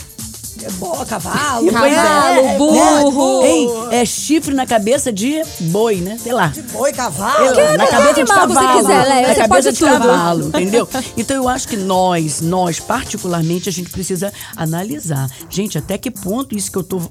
É 0.64 0.72
boa, 0.72 1.06
cavalo. 1.06 1.72
Pois 1.72 1.92
é. 1.92 1.96
Cavalo, 1.96 2.58
burro. 2.58 3.44
Hein? 3.44 3.70
É 3.92 4.06
chifre 4.06 4.54
na 4.54 4.66
cabeça 4.66 5.12
de 5.12 5.42
boi, 5.62 5.98
né? 5.98 6.18
Sei 6.22 6.32
lá. 6.32 6.48
De 6.48 6.62
boi, 6.64 6.92
cavalo. 6.92 7.46
Na 7.78 7.88
cabeça 7.88 8.14
de 8.14 8.22
animal 8.22 8.48
você 8.48 8.54
cavalo. 8.54 8.80
quiser, 8.80 9.22
na 9.22 9.34
você 9.34 9.40
cabeça 9.42 9.72
de 9.72 9.80
tudo. 9.80 9.92
cavalo, 9.92 10.48
entendeu? 10.50 10.90
Então 11.18 11.36
eu 11.36 11.50
acho 11.50 11.68
que 11.68 11.78
nós, 11.78 12.42
nós 12.42 12.80
particularmente, 12.80 13.70
a 13.70 13.72
gente 13.72 13.90
precisa 13.90 14.32
analisar. 14.56 15.30
Gente, 15.50 15.78
até 15.78 15.98
que 15.98 16.12
ponto 16.12 16.56
isso 16.56 16.72
que 16.72 16.78
eu 16.78 16.84
tô 16.84 17.02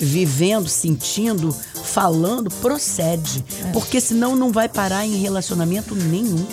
vivendo, 0.00 0.68
sentindo, 0.68 1.54
falando, 1.84 2.50
procede. 2.50 3.44
É. 3.68 3.72
Porque 3.72 4.00
senão 4.00 4.34
não 4.34 4.50
vai 4.50 4.68
parar 4.68 5.06
em 5.06 5.16
relacionamento 5.16 5.94
nenhum. 5.94 6.46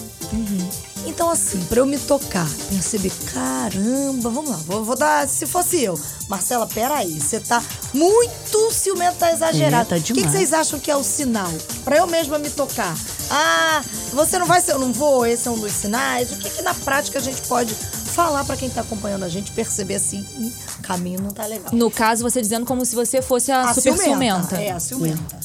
Então, 1.13 1.29
assim, 1.29 1.59
pra 1.65 1.79
eu 1.79 1.85
me 1.85 1.99
tocar, 1.99 2.49
perceber, 2.69 3.11
caramba, 3.31 4.31
vamos 4.31 4.49
lá, 4.49 4.57
vou, 4.65 4.83
vou 4.83 4.97
dar, 4.97 5.27
se 5.27 5.45
fosse 5.45 5.79
eu. 5.83 5.97
Marcela, 6.27 6.65
peraí, 6.65 7.21
você 7.21 7.39
tá 7.39 7.61
muito 7.93 8.71
ciumenta, 8.71 9.13
tá 9.19 9.31
exagerado. 9.31 9.93
É, 9.93 9.99
tá 9.99 10.11
o 10.11 10.15
que, 10.15 10.23
vocês 10.23 10.51
acham 10.51 10.79
que 10.79 10.89
é 10.89 10.95
o 10.97 11.03
sinal? 11.03 11.51
Pra 11.85 11.97
eu 11.97 12.07
mesma 12.07 12.39
me 12.39 12.49
tocar. 12.49 12.97
Ah, 13.29 13.83
você 14.11 14.39
não 14.39 14.47
vai 14.47 14.59
ser, 14.59 14.71
eu 14.71 14.79
não 14.79 14.91
vou, 14.91 15.23
esse 15.23 15.47
é 15.47 15.51
um 15.51 15.59
dos 15.59 15.71
sinais. 15.71 16.31
O 16.31 16.37
que, 16.37 16.49
que 16.49 16.61
na 16.63 16.73
prática 16.73 17.19
a 17.19 17.21
gente 17.21 17.41
pode 17.43 17.75
falar 17.75 18.43
pra 18.43 18.57
quem 18.57 18.71
tá 18.71 18.81
acompanhando 18.81 19.23
a 19.23 19.29
gente, 19.29 19.51
perceber 19.51 19.95
assim, 19.95 20.25
"Ih, 20.39 20.51
o 20.79 20.81
caminho 20.81 21.21
não 21.21 21.29
tá 21.29 21.45
legal. 21.45 21.69
No 21.73 21.91
caso, 21.91 22.23
você 22.23 22.41
dizendo 22.41 22.65
como 22.65 22.83
se 22.85 22.95
você 22.95 23.21
fosse 23.21 23.51
a, 23.51 23.69
A 23.69 23.73
super 23.75 23.97
ciumenta. 23.99 24.59
É, 24.59 24.71
a 24.71 24.79
ciumenta. 24.79 25.39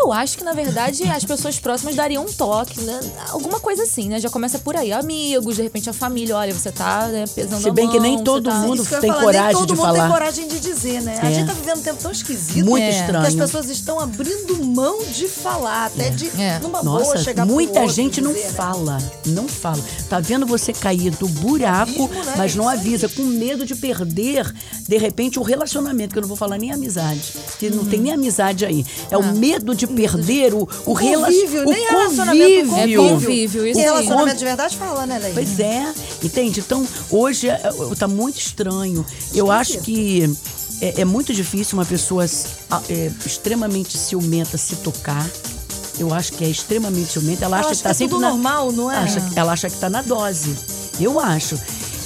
Eu 0.00 0.12
acho 0.12 0.38
que, 0.38 0.44
na 0.44 0.52
verdade, 0.52 1.02
as 1.04 1.24
pessoas 1.24 1.58
próximas 1.58 1.94
dariam 1.96 2.24
um 2.24 2.32
toque, 2.32 2.80
né? 2.82 3.00
Alguma 3.30 3.58
coisa 3.58 3.82
assim, 3.82 4.08
né? 4.08 4.20
Já 4.20 4.30
começa 4.30 4.58
por 4.58 4.76
aí. 4.76 4.92
Amigos, 4.92 5.56
de 5.56 5.62
repente 5.62 5.90
a 5.90 5.92
família, 5.92 6.36
olha, 6.36 6.54
você 6.54 6.70
tá 6.70 7.08
né, 7.08 7.24
pesando 7.34 7.62
Se 7.62 7.68
a 7.68 7.72
bem 7.72 7.84
mão, 7.86 7.94
que 7.94 8.00
nem 8.00 8.22
todo 8.22 8.48
tá- 8.48 8.56
mundo 8.60 8.84
tem 8.86 9.10
falar, 9.10 9.22
coragem 9.22 9.46
nem 9.48 9.54
todo 9.56 9.66
de 9.66 9.74
mundo 9.74 9.86
falar. 9.86 10.00
tem 10.00 10.08
coragem 10.12 10.48
de 10.48 10.60
dizer, 10.60 11.02
né? 11.02 11.18
A 11.22 11.30
É. 11.30 11.34
gente 11.34 11.46
tá 11.48 11.52
vivendo 11.52 11.78
um 11.78 11.82
tempo 11.82 12.00
tão 12.02 12.12
esquisito. 12.12 12.64
Muito 12.64 12.84
É. 12.84 12.90
estranho. 12.90 13.22
Que 13.22 13.28
as 13.28 13.34
pessoas 13.34 13.68
estão 13.68 13.98
abrindo 13.98 14.64
mão 14.64 14.98
de 15.04 15.26
falar, 15.28 15.86
até 15.86 16.10
de 16.10 16.28
É. 16.40 16.58
numa 16.60 16.82
boa 16.82 17.00
Nossa, 17.00 17.18
chegar 17.18 17.44
pro 17.44 17.54
muita 17.54 17.80
outro 17.80 17.94
gente 17.94 18.20
não 18.20 18.32
dizer, 18.32 18.46
né? 18.46 18.52
fala, 18.52 18.98
não 19.26 19.48
fala. 19.48 19.82
Tá 20.08 20.20
vendo 20.20 20.46
você 20.46 20.72
cair 20.72 21.10
do 21.10 21.26
buraco, 21.28 22.04
Abismo, 22.04 22.24
né? 22.24 22.34
mas 22.36 22.54
não 22.54 22.68
avisa, 22.68 23.08
com 23.08 23.22
medo 23.24 23.66
de 23.66 23.74
perder, 23.74 24.52
de 24.86 24.96
repente, 24.96 25.38
o 25.38 25.42
relacionamento, 25.42 26.12
que 26.12 26.18
eu 26.18 26.22
não 26.22 26.28
vou 26.28 26.36
falar 26.36 26.56
nem 26.58 26.70
amizade, 26.72 27.32
que 27.58 27.68
não 27.70 27.84
tem 27.84 28.00
nem 28.00 28.12
amizade 28.12 28.64
aí. 28.64 28.84
É 29.10 29.16
o 29.18 29.24
medo 29.34 29.74
de 29.74 29.87
perder 29.94 30.54
o, 30.54 30.58
o, 30.86 30.90
O 30.90 30.92
rela- 30.92 31.26
convívio, 31.26 31.62
o 31.62 31.70
nem 31.70 31.86
relacionamento, 31.88 32.70
o 32.72 32.76
É 32.76 32.80
convívio. 32.80 33.02
convívio, 33.08 33.66
isso 33.66 33.78
E 33.80 33.82
aí. 33.82 33.88
relacionamento 33.88 34.36
de 34.38 34.44
verdade 34.44 34.76
fala, 34.76 35.06
né, 35.06 35.18
Leila? 35.18 35.34
Pois 35.34 35.58
é, 35.60 35.92
entende? 36.22 36.60
Então, 36.60 36.86
hoje 37.10 37.48
é, 37.48 37.52
é, 37.54 37.94
tá 37.96 38.06
muito 38.08 38.38
estranho. 38.38 39.04
Eu 39.34 39.50
acho 39.50 39.78
que 39.78 40.30
é, 40.80 41.00
é 41.00 41.04
muito 41.04 41.32
difícil 41.34 41.76
uma 41.78 41.84
pessoa 41.84 42.24
é, 42.24 43.10
extremamente 43.26 43.96
ciumenta 43.98 44.56
se 44.58 44.76
tocar. 44.76 45.28
Eu 45.98 46.14
acho 46.14 46.32
que 46.34 46.44
é 46.44 46.48
extremamente 46.48 47.10
ciumenta. 47.12 47.44
Ela 47.44 47.58
acha 47.58 47.70
acho 47.70 47.78
que 47.78 47.82
tá 47.82 47.88
que 47.88 47.94
é 47.94 47.98
sempre 47.98 48.10
tudo 48.14 48.20
na, 48.20 48.30
normal, 48.30 48.70
não 48.70 48.90
é? 48.90 48.98
Acha, 48.98 49.20
ela 49.34 49.52
acha 49.52 49.68
que 49.68 49.76
tá 49.78 49.90
na 49.90 50.00
dose. 50.02 50.54
Eu 51.00 51.18
acho. 51.18 51.58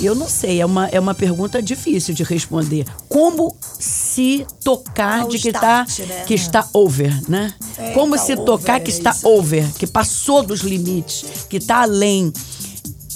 Eu 0.02 0.14
não 0.14 0.28
sei, 0.28 0.60
é 0.60 0.66
uma, 0.66 0.88
é 0.88 0.98
uma 0.98 1.14
pergunta 1.14 1.62
difícil 1.62 2.12
de 2.14 2.22
responder. 2.24 2.84
Como 3.08 3.54
se 3.78 4.44
tocar 4.64 5.26
de 5.28 5.38
que, 5.38 5.48
start, 5.50 5.96
tá, 5.98 6.06
né? 6.06 6.24
que 6.26 6.34
está 6.34 6.68
over, 6.72 7.30
né? 7.30 7.54
É, 7.78 7.90
Como 7.92 8.16
tá 8.16 8.22
se 8.22 8.32
over, 8.32 8.44
tocar 8.44 8.76
é 8.76 8.80
que 8.80 8.90
está 8.90 9.10
isso. 9.10 9.28
over, 9.28 9.72
que 9.74 9.86
passou 9.86 10.42
dos 10.42 10.60
limites, 10.60 11.46
que 11.48 11.58
está 11.58 11.82
além. 11.82 12.32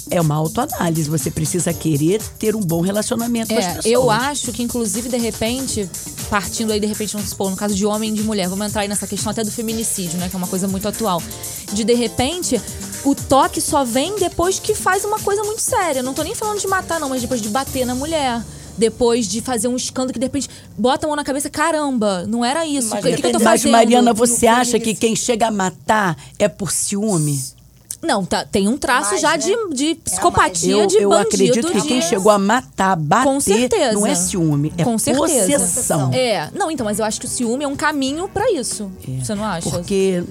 É 0.09 0.21
uma 0.21 0.35
autoanálise. 0.35 1.09
Você 1.09 1.29
precisa 1.29 1.73
querer 1.73 2.21
ter 2.39 2.55
um 2.55 2.61
bom 2.61 2.79
relacionamento 2.79 3.53
com 3.53 3.59
as 3.59 3.65
É, 3.65 3.73
pessoas. 3.73 3.85
eu 3.93 4.09
acho 4.09 4.53
que, 4.53 4.63
inclusive, 4.63 5.09
de 5.09 5.17
repente, 5.17 5.89
partindo 6.29 6.71
aí, 6.71 6.79
de 6.79 6.87
repente, 6.87 7.11
vamos 7.11 7.27
supor, 7.29 7.51
no 7.51 7.57
caso 7.57 7.75
de 7.75 7.85
homem 7.85 8.11
e 8.11 8.13
de 8.13 8.23
mulher, 8.23 8.47
vamos 8.47 8.65
entrar 8.67 8.83
aí 8.83 8.87
nessa 8.87 9.05
questão 9.05 9.31
até 9.31 9.43
do 9.43 9.51
feminicídio, 9.51 10.17
né? 10.17 10.29
Que 10.29 10.35
é 10.35 10.37
uma 10.37 10.47
coisa 10.47 10.65
muito 10.65 10.87
atual. 10.87 11.21
De, 11.73 11.83
de 11.83 11.93
repente, 11.93 12.61
o 13.03 13.15
toque 13.15 13.61
só 13.61 13.83
vem 13.83 14.15
depois 14.17 14.59
que 14.59 14.75
faz 14.75 15.05
uma 15.05 15.19
coisa 15.19 15.43
muito 15.43 15.61
séria. 15.61 16.03
Não 16.03 16.13
tô 16.13 16.23
nem 16.23 16.35
falando 16.35 16.59
de 16.59 16.67
matar, 16.67 16.99
não, 16.99 17.09
mas 17.09 17.21
depois 17.21 17.41
de 17.41 17.49
bater 17.49 17.85
na 17.85 17.95
mulher. 17.95 18.43
Depois 18.77 19.27
de 19.27 19.41
fazer 19.41 19.67
um 19.67 19.75
escândalo 19.75 20.13
que, 20.13 20.19
de 20.19 20.25
repente, 20.25 20.49
bota 20.77 21.05
a 21.05 21.07
mão 21.07 21.15
na 21.15 21.23
cabeça, 21.23 21.49
caramba, 21.49 22.25
não 22.27 22.45
era 22.45 22.65
isso. 22.65 22.89
Mas 22.89 23.03
o 23.03 23.07
que, 23.07 23.15
que 23.15 23.27
eu 23.27 23.31
tô 23.31 23.39
Mas, 23.39 23.61
fazendo? 23.61 23.71
Mariana, 23.71 24.13
você 24.13 24.45
No 24.47 24.55
acha 24.57 24.79
que 24.79 24.93
quem 24.93 25.15
chega 25.15 25.47
a 25.47 25.51
matar 25.51 26.15
é 26.37 26.47
por 26.47 26.71
ciúme? 26.71 27.56
Não, 28.01 28.23
tá, 28.23 28.45
tem 28.45 28.67
um 28.67 28.77
traço 28.77 29.09
Mais, 29.11 29.21
já 29.21 29.31
né? 29.31 29.37
de, 29.39 29.73
de 29.73 29.95
psicopatia, 29.95 30.71
Eu, 30.83 30.85
de 30.87 30.97
eu 30.97 31.09
bandido. 31.09 31.27
acredito 31.27 31.67
que 31.71 31.81
de- 31.81 31.87
quem 31.87 32.01
chegou 32.01 32.31
a 32.31 32.37
matar, 32.37 32.95
bater, 32.95 33.23
Com 33.23 33.39
certeza. 33.39 33.93
não 33.93 34.05
é 34.05 34.13
ciúme, 34.15 34.71
é 34.77 34.83
Com 34.83 34.97
certeza. 34.99 35.59
possessão. 35.59 36.11
É, 36.13 36.49
não, 36.53 36.69
então, 36.69 36.85
mas 36.85 36.99
eu 36.99 37.05
acho 37.05 37.19
que 37.19 37.25
o 37.25 37.29
ciúme 37.29 37.63
é 37.63 37.67
um 37.67 37.75
caminho 37.75 38.27
pra 38.27 38.51
isso. 38.51 38.91
Você 39.23 39.33
não 39.33 39.43
acha? 39.43 39.69
Porque 39.69 40.23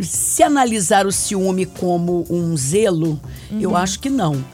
se 0.00 0.42
analisar 0.42 1.06
o 1.06 1.12
ciúme 1.12 1.66
como 1.66 2.26
um 2.28 2.56
zelo, 2.56 3.18
Uhum. 3.50 3.60
eu 3.60 3.76
acho 3.76 4.00
que 4.00 4.10
não. 4.10 4.44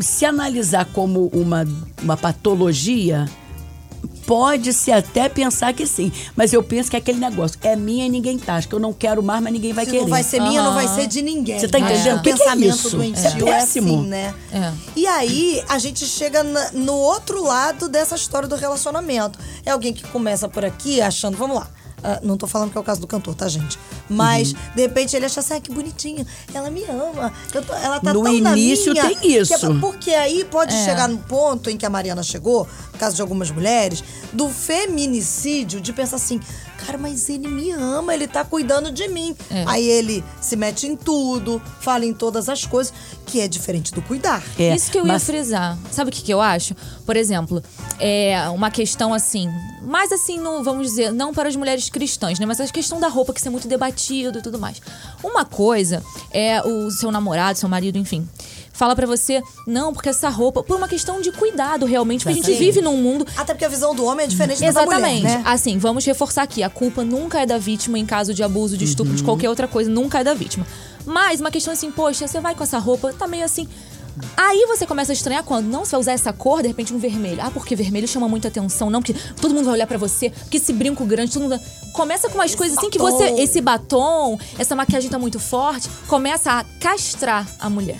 Se 0.00 0.24
analisar 0.24 0.84
como 0.92 1.26
uma, 1.32 1.66
uma 2.02 2.16
patologia, 2.16 3.26
pode-se 4.30 4.92
até 4.92 5.28
pensar 5.28 5.72
que 5.74 5.84
sim. 5.84 6.12
Mas 6.36 6.52
eu 6.52 6.62
penso 6.62 6.88
que 6.88 6.94
é 6.94 7.00
aquele 7.00 7.18
negócio, 7.18 7.58
é 7.62 7.74
minha 7.74 8.06
e 8.06 8.08
ninguém 8.08 8.38
tá. 8.38 8.54
Acho 8.54 8.68
que 8.68 8.74
eu 8.76 8.78
não 8.78 8.92
quero 8.92 9.20
mais, 9.24 9.42
mas 9.42 9.52
ninguém 9.52 9.72
vai 9.72 9.84
Se 9.84 9.90
querer. 9.90 10.02
não 10.02 10.08
vai 10.08 10.22
ser 10.22 10.40
minha, 10.40 10.62
não 10.62 10.72
vai 10.72 10.86
ser 10.86 11.08
de 11.08 11.20
ninguém. 11.20 11.58
Você 11.58 11.66
tá 11.66 11.80
né? 11.80 11.92
entendendo? 11.92 12.18
O 12.18 12.20
O 12.20 12.22
que 12.22 12.32
que 12.34 12.42
é 12.42 12.44
pensamento 12.44 12.76
isso? 12.76 12.96
doentio 12.96 13.24
É 13.24 13.28
é, 13.28 13.44
péssimo. 13.44 13.98
assim, 13.98 14.06
né? 14.06 14.34
É. 14.52 14.72
E 14.94 15.04
aí, 15.04 15.60
a 15.68 15.80
gente 15.80 16.06
chega 16.06 16.44
no 16.72 16.94
outro 16.94 17.42
lado 17.42 17.88
dessa 17.88 18.14
história 18.14 18.46
do 18.46 18.54
relacionamento. 18.54 19.36
É 19.66 19.72
alguém 19.72 19.92
que 19.92 20.04
começa 20.04 20.48
por 20.48 20.64
aqui 20.64 21.00
achando, 21.00 21.36
vamos 21.36 21.56
lá. 21.56 21.68
Ah, 22.02 22.20
não 22.22 22.36
tô 22.36 22.46
falando 22.46 22.70
que 22.70 22.78
é 22.78 22.80
o 22.80 22.84
caso 22.84 23.00
do 23.00 23.06
cantor, 23.06 23.34
tá, 23.34 23.48
gente? 23.48 23.78
Mas, 24.08 24.52
Uhum. 24.52 24.58
de 24.74 24.82
repente, 24.82 25.14
ele 25.16 25.26
acha 25.26 25.40
assim, 25.40 25.54
ah, 25.54 25.60
que 25.60 25.72
bonitinho. 25.72 26.26
Ela 26.52 26.70
me 26.70 26.82
ama. 26.84 27.32
Tô- 27.52 27.74
ela 27.74 28.00
tá 28.00 28.12
No 28.12 28.22
tão 28.22 28.32
na 28.40 28.56
início 28.56 28.92
minha, 28.92 29.08
tem 29.08 29.36
é- 29.36 29.40
isso. 29.40 29.74
porque 29.80 30.10
aí 30.12 30.44
pode 30.44 30.74
É. 30.74 30.84
chegar 30.84 31.08
no 31.08 31.18
ponto 31.18 31.70
em 31.70 31.76
que 31.76 31.86
a 31.86 31.90
Mariana 31.90 32.22
chegou, 32.22 32.66
no 32.92 32.98
caso 32.98 33.16
de 33.16 33.22
algumas 33.22 33.50
mulheres, 33.50 34.02
do 34.32 34.48
feminicídio, 34.48 35.80
de 35.80 35.92
pensar 35.92 36.16
assim, 36.16 36.40
cara, 36.86 36.98
mas 36.98 37.28
ele 37.28 37.46
me 37.48 37.70
ama, 37.70 38.14
ele 38.14 38.26
tá 38.26 38.44
cuidando 38.44 38.90
de 38.90 39.06
mim. 39.08 39.36
É. 39.50 39.64
Aí 39.66 39.86
ele 39.86 40.24
se 40.40 40.56
mete 40.56 40.86
em 40.86 40.96
tudo, 40.96 41.60
fala 41.80 42.04
em 42.04 42.12
todas 42.12 42.48
as 42.48 42.64
coisas, 42.64 42.92
que 43.26 43.40
é 43.40 43.46
diferente 43.48 43.92
do 43.92 44.02
cuidar. 44.02 44.42
É, 44.58 44.74
Isso 44.74 44.90
que 44.90 44.98
eu 44.98 45.04
mas- 45.04 45.22
ia 45.22 45.26
frisar. 45.26 45.78
Sabe 45.90 46.10
o 46.10 46.12
que, 46.12 46.22
que 46.22 46.32
eu 46.32 46.40
acho? 46.40 46.74
Por 47.06 47.16
exemplo, 47.16 47.62
é 47.98 48.48
uma 48.50 48.70
questão 48.70 49.12
assim, 49.14 49.48
mais 49.82 50.10
assim, 50.12 50.38
no, 50.38 50.62
vamos 50.62 50.88
dizer, 50.88 51.12
não 51.12 51.32
para 51.32 51.48
as 51.48 51.56
mulheres 51.56 51.88
cristãs, 51.88 52.38
né? 52.38 52.46
Mas 52.46 52.60
a 52.60 52.66
questão 52.68 52.98
da 53.00 53.08
roupa, 53.08 53.32
que 53.32 53.40
isso 53.40 53.48
é 53.48 53.50
muito 53.50 53.68
debatido 53.68 54.38
e 54.38 54.42
tudo 54.42 54.58
mais. 54.58 54.80
Uma 55.22 55.44
coisa 55.44 56.02
é 56.30 56.60
o 56.62 56.90
seu 56.90 57.10
namorado, 57.10 57.58
seu 57.58 57.68
marido, 57.68 57.98
enfim. 57.98 58.28
Fala 58.80 58.96
pra 58.96 59.06
você, 59.06 59.42
não, 59.66 59.92
porque 59.92 60.08
essa 60.08 60.30
roupa, 60.30 60.62
por 60.62 60.74
uma 60.74 60.88
questão 60.88 61.20
de 61.20 61.30
cuidado 61.30 61.84
realmente, 61.84 62.20
porque 62.24 62.30
a 62.30 62.34
gente 62.36 62.50
Exatamente. 62.50 62.72
vive 62.72 62.80
num 62.80 62.96
mundo 62.96 63.26
Até 63.36 63.52
porque 63.52 63.66
a 63.66 63.68
visão 63.68 63.94
do 63.94 64.06
homem 64.06 64.24
é 64.24 64.26
diferente 64.26 64.58
da 64.58 64.68
Exatamente. 64.68 65.20
mulher, 65.20 65.36
né? 65.36 65.42
Assim, 65.44 65.76
vamos 65.76 66.02
reforçar 66.06 66.44
aqui. 66.44 66.62
A 66.62 66.70
culpa 66.70 67.04
nunca 67.04 67.38
é 67.42 67.44
da 67.44 67.58
vítima 67.58 67.98
em 67.98 68.06
caso 68.06 68.32
de 68.32 68.42
abuso, 68.42 68.78
de 68.78 68.86
estupro, 68.86 69.10
Uhum. 69.10 69.16
de 69.18 69.22
qualquer 69.22 69.50
outra 69.50 69.68
coisa. 69.68 69.90
Nunca 69.90 70.20
é 70.20 70.24
da 70.24 70.32
vítima. 70.32 70.66
Mas 71.04 71.40
uma 71.42 71.50
questão 71.50 71.74
assim, 71.74 71.90
poxa, 71.90 72.26
você 72.26 72.40
vai 72.40 72.54
com 72.54 72.64
essa 72.64 72.78
roupa, 72.78 73.12
tá 73.12 73.26
meio 73.26 73.44
assim... 73.44 73.68
Aí 74.36 74.66
você 74.66 74.86
começa 74.86 75.12
a 75.12 75.14
estranhar 75.14 75.44
quando, 75.44 75.66
não, 75.66 75.84
você 75.84 75.92
vai 75.92 76.00
usar 76.00 76.12
essa 76.12 76.32
cor, 76.32 76.62
de 76.62 76.68
repente 76.68 76.92
um 76.92 76.98
vermelho. 76.98 77.40
Ah, 77.42 77.50
porque 77.50 77.76
vermelho 77.76 78.08
chama 78.08 78.28
muita 78.28 78.48
atenção, 78.48 78.90
não, 78.90 79.00
porque 79.00 79.14
todo 79.40 79.54
mundo 79.54 79.64
vai 79.64 79.74
olhar 79.74 79.86
pra 79.86 79.98
você, 79.98 80.30
porque 80.30 80.56
esse 80.56 80.72
brinco 80.72 81.04
grande, 81.04 81.32
todo 81.32 81.42
mundo. 81.42 81.60
Começa 81.92 82.28
com 82.28 82.36
umas 82.36 82.54
coisas 82.54 82.78
assim 82.78 82.88
que 82.88 82.98
você. 82.98 83.24
Esse 83.40 83.60
batom, 83.60 84.38
essa 84.58 84.76
maquiagem 84.76 85.10
tá 85.10 85.18
muito 85.18 85.40
forte, 85.40 85.88
começa 86.06 86.52
a 86.52 86.64
castrar 86.78 87.46
a 87.58 87.68
mulher. 87.68 87.98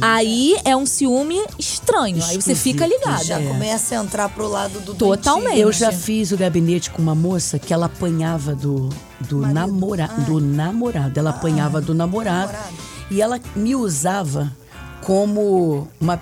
Aí 0.00 0.56
é 0.64 0.74
um 0.74 0.86
ciúme 0.86 1.44
estranho. 1.58 2.22
Aí 2.24 2.36
você 2.36 2.54
fica 2.54 2.86
ligada. 2.86 3.24
Já 3.24 3.40
começa 3.40 3.98
a 3.98 4.02
entrar 4.02 4.28
pro 4.30 4.48
lado 4.48 4.80
do 4.80 4.94
Totalmente. 4.94 5.44
doentio. 5.44 5.62
Eu 5.68 5.72
já 5.72 5.92
fiz 5.92 6.32
o 6.32 6.36
gabinete 6.36 6.90
com 6.90 7.02
uma 7.02 7.14
moça 7.14 7.58
que 7.58 7.74
ela 7.74 7.86
apanhava 7.86 8.54
do, 8.54 8.88
do, 9.20 9.40
namora, 9.40 10.08
do 10.26 10.40
namorado. 10.40 11.18
Ela 11.18 11.30
apanhava 11.30 11.80
do 11.80 11.94
namorado. 11.94 12.52
namorado. 12.52 12.74
E 13.10 13.20
ela 13.20 13.40
me 13.54 13.76
usava 13.76 14.50
como 15.06 15.86
uma, 16.00 16.20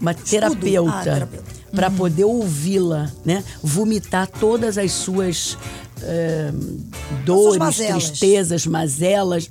uma 0.00 0.14
terapeuta. 0.14 0.98
Ah, 0.98 1.02
terapeuta. 1.02 1.44
Para 1.70 1.90
poder 1.90 2.24
ouvi-la, 2.24 3.12
né? 3.22 3.44
Vomitar 3.62 4.26
todas 4.26 4.78
as 4.78 4.92
suas 4.92 5.58
eh, 6.00 6.50
dores, 7.26 7.58
mazelas. 7.58 8.04
tristezas, 8.08 8.66
mazelas. 8.66 9.50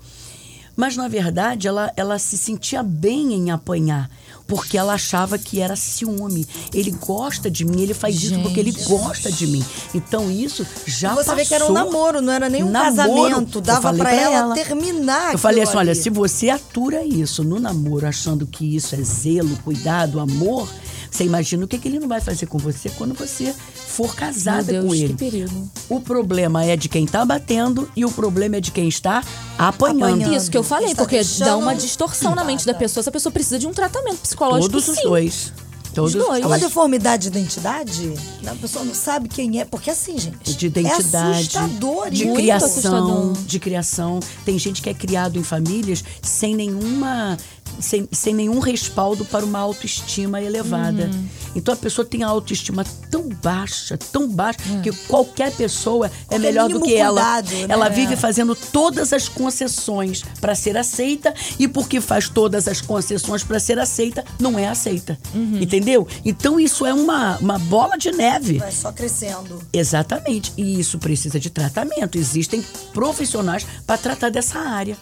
Mas, 0.76 0.98
na 0.98 1.08
verdade, 1.08 1.68
ela, 1.68 1.94
ela 1.96 2.18
se 2.18 2.36
sentia 2.36 2.82
bem 2.82 3.34
em 3.34 3.52
apanhar. 3.52 4.10
Porque 4.56 4.78
ela 4.78 4.94
achava 4.94 5.38
que 5.38 5.60
era 5.60 5.76
ciúme. 5.76 6.48
Ele 6.74 6.92
gosta 6.92 7.50
de 7.50 7.66
mim, 7.66 7.82
ele 7.82 7.94
faz 7.94 8.22
isso 8.22 8.40
porque 8.42 8.60
ele 8.60 8.72
Gente. 8.72 8.88
gosta 8.88 9.32
de 9.32 9.48
mim. 9.48 9.64
Então, 9.94 10.30
isso 10.30 10.66
já 10.86 11.10
você 11.16 11.22
passou. 11.26 11.36
vê 11.36 11.46
que 11.46 11.54
era 11.54 11.66
um 11.66 11.72
namoro, 11.72 12.22
não 12.22 12.32
era 12.34 12.50
nem 12.50 12.64
um 12.64 12.70
Namoro. 12.70 12.96
casamento. 12.96 13.62
Dava 13.62 13.94
pra 13.94 14.14
ela, 14.14 14.36
ela. 14.36 14.54
terminar 14.56 15.32
Eu 15.34 15.40
falei 15.40 15.64
assim: 15.64 15.78
olha, 15.78 15.92
ali. 15.92 16.00
se 16.02 16.10
você 16.10 16.50
atura 16.50 17.04
isso 17.04 17.44
no 17.44 17.60
namoro, 17.60 18.06
achando 18.08 18.46
que 18.46 18.76
isso 18.76 18.96
é 18.96 19.02
zelo, 19.02 19.56
cuidado, 19.64 20.20
amor, 20.20 20.68
Você 21.14 21.26
imagina 21.26 21.64
o 21.64 21.68
que, 21.68 21.78
que 21.78 21.88
ele 21.88 22.00
não 22.00 22.08
vai 22.08 22.20
fazer 22.20 22.48
com 22.48 22.58
você 22.58 22.90
quando 22.90 23.14
você 23.14 23.54
for 23.88 24.16
casada 24.16 24.72
Meu 24.72 24.82
Deus, 24.82 24.86
com 24.86 24.92
que 24.98 25.04
ele. 25.04 25.14
perigo. 25.14 25.72
O 25.88 26.00
problema 26.00 26.66
é 26.66 26.76
de 26.76 26.90
quem 26.90 27.06
tá 27.06 27.24
batendo 27.24 27.88
e 27.96 28.04
o 28.04 28.12
problema 28.12 28.56
é 28.56 28.60
de 28.60 28.72
quem 28.72 28.88
está 28.88 29.24
apanhando. 29.56 30.06
Apanhando. 30.06 30.34
Isso 30.36 30.50
que 30.50 30.58
eu 30.58 30.64
falei, 30.64 30.90
Está 30.90 31.04
porque 31.04 31.22
dá 31.38 31.56
uma 31.56 31.76
distorção 31.76 32.34
na 32.34 32.44
mente 32.44 32.66
da 32.66 32.74
pessoa. 32.74 33.02
Essa 33.04 33.12
pessoa 33.12 33.32
precisa 33.32 33.60
de 33.60 33.68
um 33.68 33.72
tratamento 33.72 34.18
psicológico, 34.22 34.72
Todos 34.72 34.88
os 34.88 34.96
sim. 34.96 35.04
dois. 35.04 35.54
Todos 35.94 36.16
Os 36.16 36.26
dois. 36.26 36.44
É 36.44 36.48
uma 36.48 36.58
deformidade 36.58 37.30
de 37.30 37.38
identidade? 37.38 38.12
A 38.48 38.56
pessoa 38.56 38.84
não 38.84 38.96
sabe 38.96 39.30
quem 39.30 39.62
é. 39.62 39.66
Porque 39.66 39.92
assim, 39.92 40.18
gente. 40.18 40.56
de 40.56 40.66
identidade, 40.66 41.38
É 41.38 41.42
assustador 41.42 42.10
de 42.10 42.24
isso. 42.24 42.34
criação, 42.34 42.68
assustador. 42.68 43.34
de 43.46 43.60
criação. 43.60 44.20
Tem 44.44 44.58
gente 44.58 44.82
que 44.82 44.90
é 44.90 44.94
criado 44.96 45.38
em 45.38 45.44
famílias 45.44 46.04
sem 46.24 46.56
nenhuma 46.56 47.38
sem, 47.80 48.08
sem 48.12 48.34
nenhum 48.34 48.60
respaldo 48.60 49.26
para 49.26 49.46
uma 49.46 49.60
autoestima 49.60 50.42
elevada. 50.42 51.10
Uhum. 51.14 51.28
Então 51.56 51.74
a 51.74 51.78
pessoa 51.78 52.06
tem 52.06 52.24
a 52.24 52.28
autoestima 52.28 52.84
tão 53.10 53.30
baixa, 53.30 53.98
tão 53.98 54.28
baixa, 54.28 54.60
que 54.82 54.92
qualquer 55.08 55.52
pessoa 55.52 56.10
é 56.30 56.40
melhor 56.40 56.70
do 56.70 56.82
que 56.82 56.96
ela. 56.96 57.22
cuidado, 57.22 57.68
né? 57.68 57.74
Ela 57.74 57.90
vive 57.90 58.16
fazendo 58.16 58.56
todas 58.56 59.14
as 59.14 59.30
concessões 59.30 60.24
para 60.42 60.56
ser 60.56 60.78
aceita 60.78 61.34
e 61.60 61.68
porque 61.68 62.02
faz 62.02 62.28
todas 62.28 62.68
as 62.68 62.82
concessões 62.82 63.44
para 63.44 63.60
ser 63.60 63.78
aceita, 63.80 64.24
não 64.40 64.58
é 64.58 64.68
aceita. 64.68 65.18
Uhum. 65.34 65.60
Entendeu? 65.62 66.08
Então 66.26 66.60
isso 66.60 66.86
é 66.86 66.94
uma, 66.94 67.38
uma 67.38 67.60
bola 67.60 67.98
de 67.98 68.12
neve. 68.12 68.58
Vai 68.58 68.72
só 68.72 68.92
crescendo. 68.92 69.62
Exatamente. 69.72 70.54
E 70.58 70.80
isso 70.80 70.98
precisa 70.98 71.40
de 71.40 71.50
tratamento. 71.50 72.18
Existem 72.18 72.64
profissionais 72.94 73.66
para 73.86 73.98
tratar 73.98 74.30
dessa 74.30 74.60
área. 74.60 74.98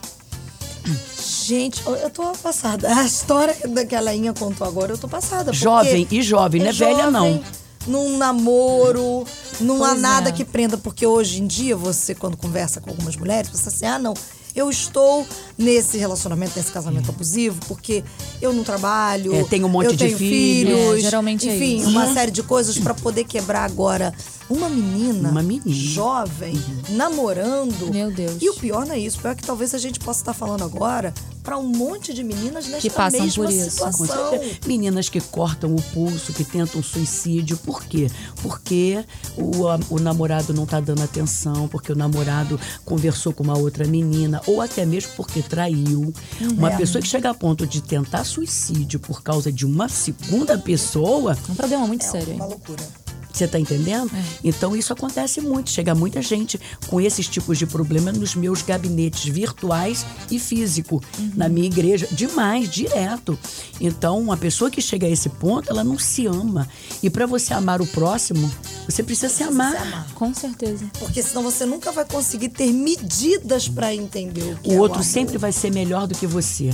Gente, 1.52 1.84
eu 1.86 2.10
tô 2.10 2.32
passada. 2.42 2.88
A 2.96 3.04
história 3.06 3.54
que 3.86 3.94
a 3.94 4.00
Leinha 4.00 4.32
contou 4.34 4.66
agora, 4.66 4.94
eu 4.94 4.98
tô 4.98 5.10
passada. 5.10 5.52
Jovem 5.52 6.08
e 6.10 6.22
jovem, 6.22 6.62
não 6.62 6.70
é 6.70 6.72
velha, 6.72 7.12
não. 7.12 7.28
jovem, 7.28 7.44
Num 7.88 8.18
namoro, 8.18 9.26
não 9.60 9.84
há 9.84 9.90
Pois 9.90 10.02
nada 10.02 10.30
é. 10.30 10.32
que 10.32 10.46
prenda, 10.46 10.78
porque 10.78 11.06
hoje 11.06 11.42
em 11.42 11.48
dia 11.48 11.76
você, 11.76 12.16
quando 12.16 12.38
conversa 12.38 12.80
com 12.80 12.90
algumas 12.92 13.18
mulheres, 13.18 13.50
você 13.52 13.68
assim, 13.68 13.86
ah, 13.86 14.00
não, 14.00 14.14
eu 14.56 14.70
estou 14.70 15.28
nesse 15.58 15.98
relacionamento, 15.98 16.54
nesse 16.56 16.72
casamento 16.72 17.10
abusivo, 17.10 17.60
porque 17.68 18.02
eu 18.42 18.54
não 18.54 18.64
trabalho, 18.64 19.36
É, 19.36 19.44
tem 19.44 19.62
um 19.66 19.68
monte 19.68 19.88
eu 19.88 19.92
de 19.92 19.98
tenho 19.98 20.18
filho. 20.18 20.78
filhos, 20.78 20.98
É, 21.00 21.02
geralmente 21.02 21.50
é 21.50 21.54
enfim, 21.56 21.80
isso. 21.80 21.90
uma 21.90 22.14
série 22.14 22.32
de 22.32 22.44
coisas 22.44 22.78
pra 22.80 22.94
poder 22.94 23.26
quebrar 23.26 23.66
agora 23.66 24.14
uma 24.52 24.70
menina, 24.70 25.30
Uma 25.30 25.42
menina. 25.42 25.64
jovem, 25.74 26.54
namorando. 26.90 27.92
Meu 27.92 28.12
Deus. 28.12 28.38
E 28.42 28.50
o 28.50 28.54
pior 28.56 28.86
não 28.86 28.94
é 28.94 29.00
isso, 29.00 29.18
o 29.18 29.22
pior 29.22 29.32
é 29.32 29.36
que 29.36 29.44
talvez 29.44 29.74
a 29.74 29.78
gente 29.78 30.00
possa 30.00 30.22
estar 30.22 30.34
falando 30.34 30.64
agora 30.64 31.14
pra 31.44 31.58
um 31.58 31.68
monte 31.68 32.14
de 32.14 32.24
meninas 32.24 32.66
nesta 32.68 32.82
Que 32.82 32.90
passam 32.92 33.22
mesma 33.22 33.44
por 33.46 33.52
isso. 33.54 33.72
Situação. 33.72 34.40
Meninas 34.68 35.10
que 35.10 35.20
cortam 35.20 35.74
o 35.74 35.82
pulso, 35.82 36.34
que 36.34 36.44
tentam 36.44 36.84
suicídio. 36.84 37.58
Por 37.58 37.84
quê? 37.84 38.12
Porque 38.44 39.04
o, 39.36 39.96
o 39.96 40.00
namorado 40.00 40.54
não 40.54 40.68
tá 40.68 40.80
dando 40.80 41.02
atenção, 41.02 41.68
porque 41.68 41.92
o 41.92 41.96
namorado 41.96 42.60
conversou 42.86 43.34
com 43.34 43.44
uma 43.44 43.58
outra 43.58 43.86
menina, 43.88 44.40
ou 44.46 44.62
até 44.62 44.86
mesmo 44.86 45.12
porque 45.16 45.42
traiu. 45.42 46.14
Uma 46.58 46.72
É. 46.74 46.78
pessoa 46.78 47.02
que 47.02 47.08
chega 47.08 47.32
a 47.32 47.34
ponto 47.34 47.66
de 47.66 47.82
tentar 47.82 48.24
suicídio 48.24 49.00
por 49.00 49.24
causa 49.24 49.52
de 49.52 49.66
uma 49.66 49.90
segunda 49.90 50.58
pessoa, 50.60 51.36
É 51.48 51.52
um 51.52 51.56
problema 51.56 51.88
muito 51.88 52.04
sério, 52.04 52.30
hein? 52.34 52.36
Uma 52.36 52.46
loucura. 52.46 52.84
Você 53.34 53.48
tá 53.48 53.60
entendendo? 53.60 54.12
Então 54.44 54.76
isso 54.76 54.92
acontece 54.94 55.42
muito. 55.42 55.70
Chega 55.70 55.96
muita 55.96 56.22
gente 56.22 56.60
com 56.88 57.00
esses 57.00 57.28
tipos 57.28 57.58
de 57.58 57.66
problema 57.66 58.12
nos 58.12 58.36
meus 58.36 58.62
gabinetes 58.62 59.26
virtuais 59.32 60.06
e 60.30 60.38
físico, 60.40 61.02
na 61.36 61.48
minha 61.50 61.68
igreja, 61.68 62.08
demais, 62.12 62.70
direto. 62.70 63.38
Então, 63.80 64.20
uma 64.20 64.38
pessoa 64.38 64.70
que 64.70 64.82
chega 64.82 65.08
a 65.08 65.10
esse 65.10 65.30
ponto, 65.30 65.70
ela 65.70 65.84
não 65.84 65.98
se 65.98 66.28
ama. 66.28 66.68
E 67.02 67.10
para 67.10 67.26
você 67.26 67.54
amar 67.54 67.82
o 67.82 67.88
próximo, 67.88 68.52
você 68.88 69.02
precisa 69.04 69.30
se 69.34 69.44
amar. 69.44 69.72
Se 69.72 69.78
amar. 69.78 70.08
Com 70.14 70.34
certeza. 70.34 70.86
Porque 71.00 71.22
senão 71.22 71.44
você 71.44 71.66
nunca 71.66 71.92
vai 71.92 72.06
conseguir 72.06 72.50
ter 72.50 72.72
medidas 72.72 73.68
pra 73.68 73.94
entender 73.94 74.54
o 74.54 74.58
que 74.58 74.70
O 74.70 74.74
é 74.74 74.80
outro 74.80 75.00
amor. 75.00 75.06
sempre 75.06 75.38
vai 75.38 75.52
ser 75.52 75.72
melhor 75.72 76.08
do 76.08 76.16
que 76.16 76.28
você. 76.28 76.70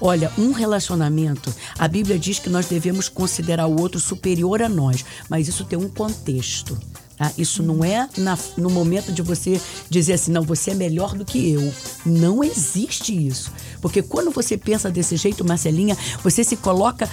Olha, 0.00 0.30
um 0.38 0.52
relacionamento, 0.52 1.52
a 1.78 1.88
Bíblia 1.88 2.18
diz 2.18 2.38
que 2.38 2.50
nós 2.50 2.66
devemos 2.66 3.08
considerar 3.08 3.66
o 3.66 3.80
outro 3.80 3.98
superior 4.00 4.62
a 4.62 4.68
nós, 4.68 5.04
mas 5.28 5.48
isso 5.48 5.64
tem 5.64 5.78
um 5.78 5.88
contexto. 5.88 6.78
tá? 7.18 7.32
Isso 7.38 7.62
não 7.62 7.82
é 7.82 8.06
na- 8.18 8.36
no 8.58 8.68
momento 8.68 9.10
de 9.10 9.22
você 9.22 9.58
dizer 9.88 10.12
assim, 10.12 10.30
não, 10.30 10.42
você 10.42 10.72
é 10.72 10.74
melhor 10.74 11.14
do 11.14 11.24
que 11.24 11.50
eu. 11.50 11.72
Não 12.04 12.44
existe 12.44 13.10
isso. 13.26 13.50
Porque 13.80 14.02
quando 14.02 14.30
você 14.30 14.54
pensa 14.58 14.90
desse 14.90 15.16
jeito, 15.16 15.42
Marcelinha, 15.42 15.96
você 16.22 16.44
se 16.44 16.56
coloca 16.56 17.08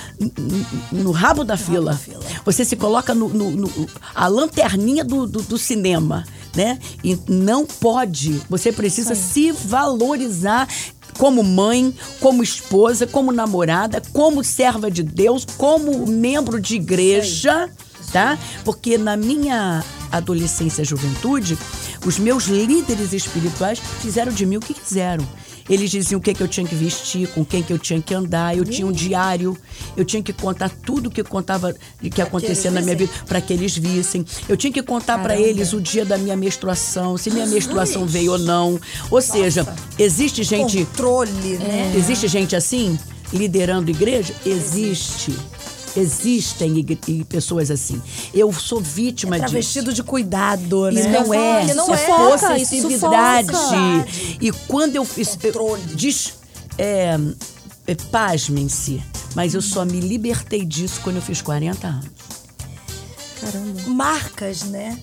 no 0.92 1.12
rabo 1.12 1.46
da 1.46 1.56
fila. 1.56 1.98
Você 2.44 2.66
se 2.66 2.76
coloca 2.76 3.16
no, 3.16 3.30
no- 3.30 3.52
no- 3.52 3.88
a 4.14 4.28
lanterninha 4.28 5.06
do, 5.06 5.26
do- 5.26 5.42
do 5.42 5.58
cinema, 5.58 6.26
né? 6.54 6.80
E 7.02 7.18
não 7.30 7.66
pode. 7.66 8.42
Você 8.50 8.74
precisa 8.74 9.16
se 9.16 9.54
valorizar 9.54 10.68
como 11.18 11.44
mãe, 11.44 11.94
como 12.20 12.44
esposa, 12.44 13.08
como 13.08 13.32
namorada, 13.32 14.02
como 14.12 14.44
serva 14.44 14.90
de 14.90 15.04
Deus, 15.04 15.46
como 15.58 16.06
membro 16.06 16.60
de 16.60 16.76
igreja, 16.76 17.70
tá? 18.12 18.38
Porque 18.64 18.98
na 18.98 19.16
minha 19.16 19.84
adolescência 20.12 20.84
e 20.84 20.86
juventude, 20.86 21.58
os 22.06 22.20
meus 22.20 22.46
líderes 22.46 23.14
espirituais 23.14 23.80
fizeram 24.02 24.32
de 24.32 24.46
mim 24.46 24.58
o 24.58 24.60
que 24.60 24.74
quiseram. 24.74 25.28
Eles 25.70 25.90
diziam 25.90 26.20
o 26.20 26.22
que, 26.22 26.34
que 26.34 26.44
eu 26.44 26.48
tinha 26.48 26.66
que 26.66 26.76
vestir, 26.76 27.28
com 27.30 27.44
quem 27.46 27.64
que 27.64 27.72
eu 27.72 27.80
tinha 27.80 28.02
que 28.02 28.14
andar. 28.14 28.58
Eu 28.58 28.66
tinha 28.66 28.86
um 28.86 28.92
diário, 28.92 29.58
eu 29.96 30.04
tinha 30.04 30.22
que 30.22 30.34
contar 30.34 30.70
tudo 30.70 31.10
que 31.10 31.24
contava, 31.24 31.74
que 32.14 32.22
acontecia 32.22 32.72
na 32.72 32.82
minha 32.82 32.96
vida, 32.96 33.12
para 33.28 33.40
que 33.40 33.54
eles 33.54 33.78
vissem. 33.78 34.26
Eu 34.48 34.58
tinha 34.58 34.72
que 34.72 34.82
contar 34.84 35.18
para 35.20 35.38
eles 35.38 35.74
o 35.74 35.82
dia 35.82 36.06
da 36.06 36.18
minha 36.18 36.36
menstruação, 36.36 37.18
se 37.18 37.30
minha 37.30 37.46
menstruação 37.46 38.06
veio 38.06 38.34
ou 38.34 38.40
não. 38.40 38.80
Ou 39.10 39.22
seja, 39.22 39.66
existe 39.98 40.44
gente 40.44 40.86
Controle, 40.86 41.58
né? 41.58 41.94
Existe 41.96 42.28
gente 42.28 42.56
assim 42.56 42.98
liderando 43.32 43.90
igreja? 43.90 44.34
Existe. 44.46 45.34
Existem 45.96 46.84
pessoas 47.28 47.70
assim. 47.70 48.02
Eu 48.34 48.52
sou 48.52 48.82
vítima 48.82 49.36
disso. 49.38 49.50
Travestido 49.50 49.94
de 49.94 50.02
cuidado, 50.04 50.90
né? 50.92 51.02
E 51.02 51.08
não 51.10 51.34
é, 51.34 51.66
Que 51.66 51.74
não 51.74 51.84
isso 51.86 51.94
é 51.94 51.98
foca. 52.08 52.48
E 54.42 54.52
quando 54.68 54.96
eu 54.96 55.06
fiz. 55.06 55.30
eu- 55.44 55.52
Controle. 55.54 55.82
Diz, 55.96 56.34
é, 56.78 57.16
é, 57.88 57.96
pasmem-se, 58.12 59.02
mas 59.36 59.54
eu 59.54 59.62
só 59.62 59.86
me 59.86 60.00
libertei 60.00 60.66
disso 60.66 61.00
quando 61.04 61.18
eu 61.18 61.22
fiz 61.22 61.42
40 61.42 61.88
anos. 61.88 62.08
Caramba. 63.40 63.82
Marcas, 63.88 64.64
né? 64.64 64.98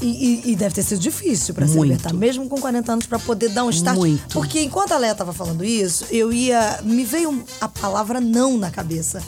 E, 0.00 0.06
e- 0.06 0.50
e 0.52 0.56
deve 0.56 0.74
ter 0.74 0.82
sido 0.82 0.98
difícil 0.98 1.54
pra 1.54 1.64
se 1.68 1.78
libertar, 1.78 2.12
mesmo 2.12 2.48
com 2.48 2.60
40 2.60 2.92
anos, 2.92 3.06
pra 3.06 3.20
poder 3.20 3.50
dar 3.50 3.62
um 3.62 3.70
start. 3.70 3.96
Muito. 3.96 4.32
Porque 4.32 4.60
enquanto 4.60 4.90
a 4.92 4.98
Leia 4.98 5.14
tava 5.14 5.32
falando 5.32 5.64
isso, 5.64 6.06
eu 6.10 6.32
ia. 6.32 6.80
Me 6.82 7.04
veio 7.04 7.44
a 7.60 7.68
palavra 7.68 8.20
não 8.20 8.58
na 8.58 8.68
cabeça. 8.70 9.22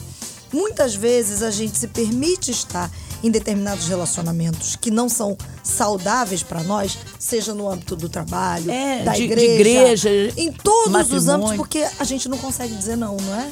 Muitas 0.55 0.95
vezes 0.95 1.43
a 1.43 1.51
gente 1.51 1.77
se 1.77 1.87
permite 1.87 2.49
estar 2.49 2.89
em 3.21 3.29
determinados 3.29 3.87
relacionamentos 3.89 4.75
que 4.77 4.89
não 4.89 5.09
são 5.09 5.37
saudáveis 5.61 6.41
pra 6.43 6.63
nós, 6.63 6.97
seja 7.19 7.53
no 7.53 7.69
âmbito 7.69 7.93
do 7.95 8.07
trabalho, 8.07 8.71
É, 8.71 9.03
da 9.03 9.11
de- 9.11 9.27
de 9.27 9.33
igreja, 9.33 10.09
igreja, 10.09 10.33
em 10.37 10.53
todos 10.53 10.85
os 10.87 10.91
matrimônio. 10.91 11.35
âmbitos, 11.35 11.57
porque 11.57 11.85
a 11.99 12.03
gente 12.05 12.29
não 12.29 12.37
consegue 12.37 12.73
dizer 12.73 12.95
não, 12.95 13.17
não 13.17 13.35
é? 13.35 13.51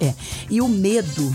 É. 0.00 0.06
É. 0.06 0.14
E 0.48 0.60
o 0.62 0.68
medo. 0.68 1.34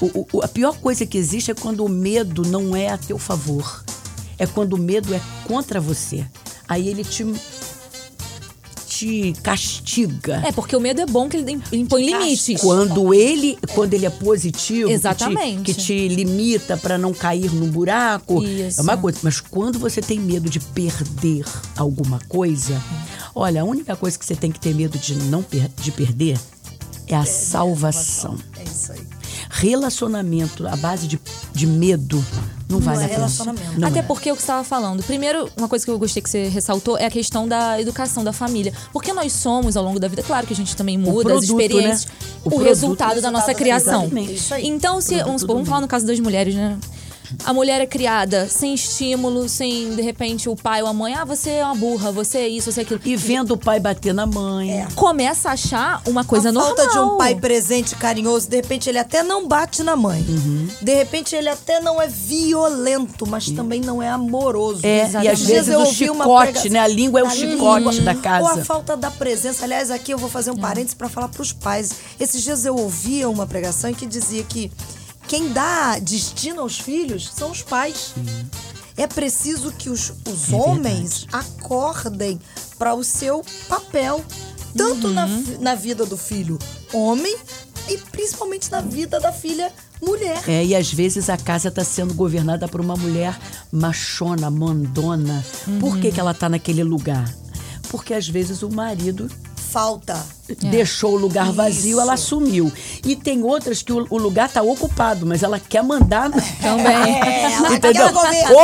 o- 0.00 0.26
o- 0.32 0.42
a 0.42 0.48
pior 0.48 0.76
coisa 0.78 1.06
que 1.06 1.16
existe 1.16 1.50
é 1.52 1.54
quando 1.54 1.84
o 1.84 1.88
medo 1.88 2.42
não 2.42 2.74
é 2.74 2.88
a 2.88 2.98
teu 2.98 3.18
favor. 3.18 3.84
É 4.36 4.46
quando 4.46 4.72
o 4.72 4.78
medo 4.78 5.14
é 5.14 5.20
contra 5.46 5.80
você. 5.80 6.26
Aí 6.68 6.88
ele 6.88 7.04
te. 7.04 7.22
Te 9.02 9.32
castiga. 9.42 10.42
É, 10.46 10.52
porque 10.52 10.76
o 10.76 10.80
medo 10.80 11.00
é 11.00 11.06
bom 11.06 11.28
que 11.28 11.36
ele 11.36 11.60
impõe 11.72 12.06
limites. 12.06 12.60
Quando 12.60 13.12
ele, 13.12 13.58
quando 13.74 13.94
ele 13.94 14.06
é 14.06 14.10
positivo, 14.10 14.82
que 14.88 14.94
te- 14.94 14.94
Exatamente. 14.94 15.62
Que, 15.62 15.74
te, 15.74 16.08
limita 16.08 16.76
para 16.76 16.96
não 16.96 17.12
cair 17.12 17.52
no 17.52 17.66
buraco, 17.66 18.42
Isso. 18.42 18.80
é 18.80 18.82
uma 18.82 18.96
coisa. 18.96 19.18
Mas 19.22 19.40
quando 19.40 19.78
você 19.78 20.00
tem 20.00 20.18
medo 20.20 20.48
de 20.48 20.60
perder 20.60 21.44
alguma 21.76 22.20
coisa, 22.28 22.80
olha, 23.34 23.62
a 23.62 23.64
única 23.64 23.96
coisa 23.96 24.18
que 24.18 24.24
você 24.24 24.34
tem 24.36 24.50
que 24.52 24.60
ter 24.60 24.74
medo 24.74 24.96
de 24.98 25.14
não 25.16 25.42
per- 25.42 25.70
de 25.80 25.90
perder 25.90 26.38
é 27.08 27.16
a 27.16 27.24
salvação. 27.24 28.36
É 28.58 28.62
isso 28.62 28.92
aí. 28.92 29.00
Relacionamento 29.50 30.66
à 30.66 30.76
base 30.76 31.06
de, 31.08 31.20
de 31.52 31.66
medo 31.66 32.24
não, 32.78 32.84
vale 32.86 33.02
é 33.02 33.04
a 33.04 33.08
pena. 33.08 33.18
relacionamento. 33.18 33.80
Não 33.80 33.88
Até 33.88 34.00
é. 34.00 34.02
porque 34.02 34.30
o 34.30 34.36
que 34.36 34.42
você 34.42 34.44
estava 34.44 34.64
falando. 34.64 35.02
Primeiro, 35.02 35.48
uma 35.56 35.68
coisa 35.68 35.84
que 35.84 35.90
eu 35.90 35.98
gostei 35.98 36.22
que 36.22 36.30
você 36.30 36.48
ressaltou 36.48 36.98
é 36.98 37.06
a 37.06 37.10
questão 37.10 37.46
da 37.46 37.80
educação 37.80 38.24
da 38.24 38.32
família. 38.32 38.72
Porque 38.92 39.12
nós 39.12 39.32
somos, 39.32 39.76
ao 39.76 39.84
longo 39.84 39.98
da 40.00 40.08
vida, 40.08 40.22
claro 40.22 40.46
que 40.46 40.52
a 40.52 40.56
gente 40.56 40.74
também 40.76 40.98
muda 40.98 41.34
as 41.34 41.46
produto, 41.46 41.60
experiências, 41.60 42.06
né? 42.06 42.12
o, 42.44 42.48
O 42.48 42.50
produto, 42.50 42.68
resultado 42.68 43.20
da 43.20 43.30
nossa 43.30 43.46
resultado 43.46 43.46
da 43.46 43.54
criação. 43.54 44.02
Exatamente. 44.02 44.34
Isso 44.34 44.54
aí. 44.54 44.66
Então, 44.66 45.00
se, 45.00 45.08
Produto 45.14 45.26
vamos, 45.26 45.42
vamos 45.42 45.68
falar 45.68 45.80
no 45.80 45.88
caso 45.88 46.06
das 46.06 46.18
mulheres, 46.20 46.54
né? 46.54 46.78
A 47.44 47.52
mulher 47.52 47.80
é 47.80 47.86
criada 47.86 48.48
sem 48.48 48.74
estímulo, 48.74 49.48
sem, 49.48 49.94
de 49.94 50.02
repente, 50.02 50.48
o 50.48 50.56
pai 50.56 50.82
ou 50.82 50.88
a 50.88 50.92
mãe, 50.92 51.14
ah, 51.14 51.24
você 51.24 51.50
é 51.50 51.64
uma 51.64 51.74
burra, 51.74 52.12
você 52.12 52.38
é 52.38 52.48
isso, 52.48 52.70
você 52.70 52.80
é 52.80 52.82
aquilo. 52.84 53.00
E 53.04 53.16
vendo 53.16 53.52
o 53.54 53.56
pai 53.58 53.80
bater 53.80 54.14
na 54.14 54.26
mãe. 54.26 54.86
Começa 54.94 55.48
a 55.50 55.52
achar 55.52 56.02
uma 56.06 56.24
coisa 56.24 56.50
a 56.50 56.52
normal. 56.52 56.76
falta 56.76 56.92
de 56.92 56.98
um 56.98 57.16
pai 57.16 57.34
presente, 57.34 57.94
carinhoso, 57.96 58.48
de 58.48 58.56
repente 58.56 58.88
ele 58.88 58.98
até 58.98 59.22
não 59.22 59.46
bate 59.48 59.82
na 59.82 59.96
mãe. 59.96 60.24
Uhum. 60.28 60.68
De 60.80 60.94
repente 60.94 61.34
ele 61.34 61.48
até 61.48 61.80
não 61.80 62.00
é 62.00 62.06
violento, 62.08 63.26
mas 63.26 63.50
também 63.50 63.80
não 63.80 64.02
é 64.02 64.08
amoroso. 64.08 64.80
É, 64.84 64.98
e 64.98 65.00
Exatamente. 65.02 65.30
às 65.32 65.40
vezes 65.42 65.68
eu 65.68 65.78
o 65.80 65.84
ouvi 65.84 66.10
uma 66.10 66.24
chicote, 66.24 66.44
pregação- 66.52 66.72
né? 66.72 66.78
A 66.80 66.86
língua 66.86 67.20
é 67.20 67.22
o 67.22 67.26
A 67.26 67.30
chicote 67.30 67.88
língua. 67.98 68.02
da 68.02 68.12
Ou 68.12 68.18
a 68.18 68.22
casa. 68.50 68.64
falta 68.64 68.96
da 68.96 69.10
presença. 69.10 69.64
Aliás, 69.64 69.90
aqui 69.90 70.12
eu 70.12 70.18
vou 70.18 70.28
fazer 70.28 70.50
um 70.50 70.56
parênteses 70.56 70.94
para 70.94 71.08
falar 71.08 71.28
para 71.28 71.42
os 71.42 71.52
pais. 71.52 71.90
Esses 72.20 72.42
dias 72.42 72.64
eu 72.64 72.76
ouvia 72.76 73.28
uma 73.28 73.46
pregação 73.46 73.90
em 73.90 73.94
que 73.94 74.06
dizia 74.06 74.42
que 74.42 74.70
quem 75.32 75.50
dá 75.50 75.98
destino 75.98 76.60
aos 76.60 76.78
filhos 76.78 77.30
são 77.34 77.50
os 77.52 77.62
pais. 77.62 78.12
É 78.98 79.06
preciso 79.06 79.72
que 79.72 79.88
os, 79.88 80.12
os 80.28 80.52
É 80.52 80.56
homens 80.56 81.26
acordem 81.32 82.38
para 82.78 82.92
o 82.94 83.02
seu 83.02 83.42
papel, 83.66 84.22
tanto 84.76 85.08
na, 85.08 85.24
Uhum. 85.24 85.42
vi- 85.42 85.56
na 85.58 85.74
vida 85.74 86.04
do 86.04 86.18
filho 86.18 86.58
homem 86.92 87.34
e 87.88 87.96
principalmente 87.96 88.70
na 88.70 88.82
vida 88.82 89.18
da 89.20 89.32
filha 89.32 89.72
mulher. 90.02 90.42
É, 90.46 90.66
e 90.66 90.76
às 90.76 90.92
vezes 90.92 91.30
a 91.30 91.38
casa 91.38 91.68
está 91.68 91.82
sendo 91.82 92.12
governada 92.12 92.68
por 92.68 92.82
uma 92.82 92.94
mulher 92.94 93.34
machona, 93.72 94.50
mandona. 94.50 95.42
Por 95.80 95.96
que, 95.98 96.12
que 96.12 96.20
ela 96.20 96.32
está 96.32 96.50
naquele 96.50 96.84
lugar? 96.84 97.34
Porque 97.88 98.12
às 98.12 98.28
vezes 98.28 98.62
o 98.62 98.68
marido 98.68 99.30
Falta. 99.72 100.22
deixou 100.70 101.12
o 101.14 101.16
lugar 101.16 101.50
vazio, 101.52 101.98
ela 102.00 102.12
assumiu. 102.14 102.70
E 103.04 103.16
tem 103.16 103.42
outras 103.42 103.82
que 103.82 103.92
o, 103.92 104.06
o 104.10 104.18
lugar 104.18 104.48
está 104.48 104.60
ocupado, 104.62 105.24
mas 105.24 105.42
ela 105.42 105.58
quer 105.58 105.82
mandar. 105.82 106.30
Também. 106.60 107.20
É, 107.22 107.52
ela 107.54 107.74
Entendeu? 107.74 108.06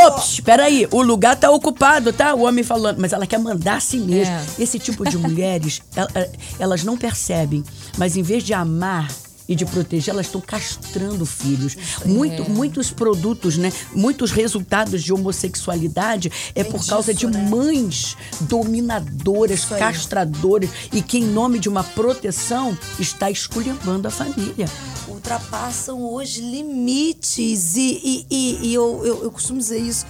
Ops, 0.06 0.32
espera 0.34 0.64
aí, 0.64 0.86
o 0.90 1.00
lugar 1.02 1.34
tá 1.36 1.50
ocupado, 1.50 2.12
tá? 2.12 2.34
O 2.34 2.42
homem 2.46 2.62
falando, 2.62 2.98
mas 2.98 3.12
ela 3.12 3.26
quer 3.26 3.38
mandar 3.38 3.76
a 3.76 3.80
si 3.80 3.98
mesmo. 3.98 4.34
É. 4.34 4.44
Esse 4.58 4.78
tipo 4.78 5.08
de 5.08 5.16
mulheres, 5.18 5.80
el- 5.96 6.08
el- 6.22 6.30
elas 6.58 6.84
não 6.84 6.96
percebem, 6.96 7.64
mas 7.96 8.16
em 8.16 8.22
vez 8.22 8.42
de 8.44 8.52
amar 8.52 9.08
e 9.48 9.54
de 9.54 9.64
proteger, 9.64 10.12
elas 10.12 10.26
estão 10.26 10.40
castrando 10.40 11.24
filhos. 11.24 11.76
Muito, 12.04 12.48
Muitos 12.50 12.90
produtos, 12.90 13.56
né? 13.56 13.72
Muitos 13.94 14.30
resultados 14.30 15.02
de 15.02 15.12
homossexualidade 15.12 16.30
é 16.54 16.62
Vem 16.62 16.72
por 16.72 16.84
causa 16.84 17.14
disso, 17.14 17.30
de 17.30 17.38
né? 17.38 17.48
mães 17.48 18.16
dominadoras, 18.42 19.64
castradoras 19.64 20.68
e 20.92 21.00
que, 21.00 21.18
em 21.18 21.24
nome 21.24 21.58
de 21.58 21.68
uma 21.68 21.82
proteção, 21.82 22.76
está 22.98 23.30
esculhambando 23.30 24.06
a 24.08 24.10
família. 24.10 24.68
ultrapassam 25.08 26.14
os 26.14 26.36
limites. 26.36 27.76
E, 27.76 28.00
e, 28.04 28.26
e, 28.30 28.66
e 28.68 28.74
eu, 28.74 29.02
eu, 29.04 29.22
eu 29.24 29.30
costumo 29.30 29.58
dizer 29.58 29.78
isso. 29.78 30.04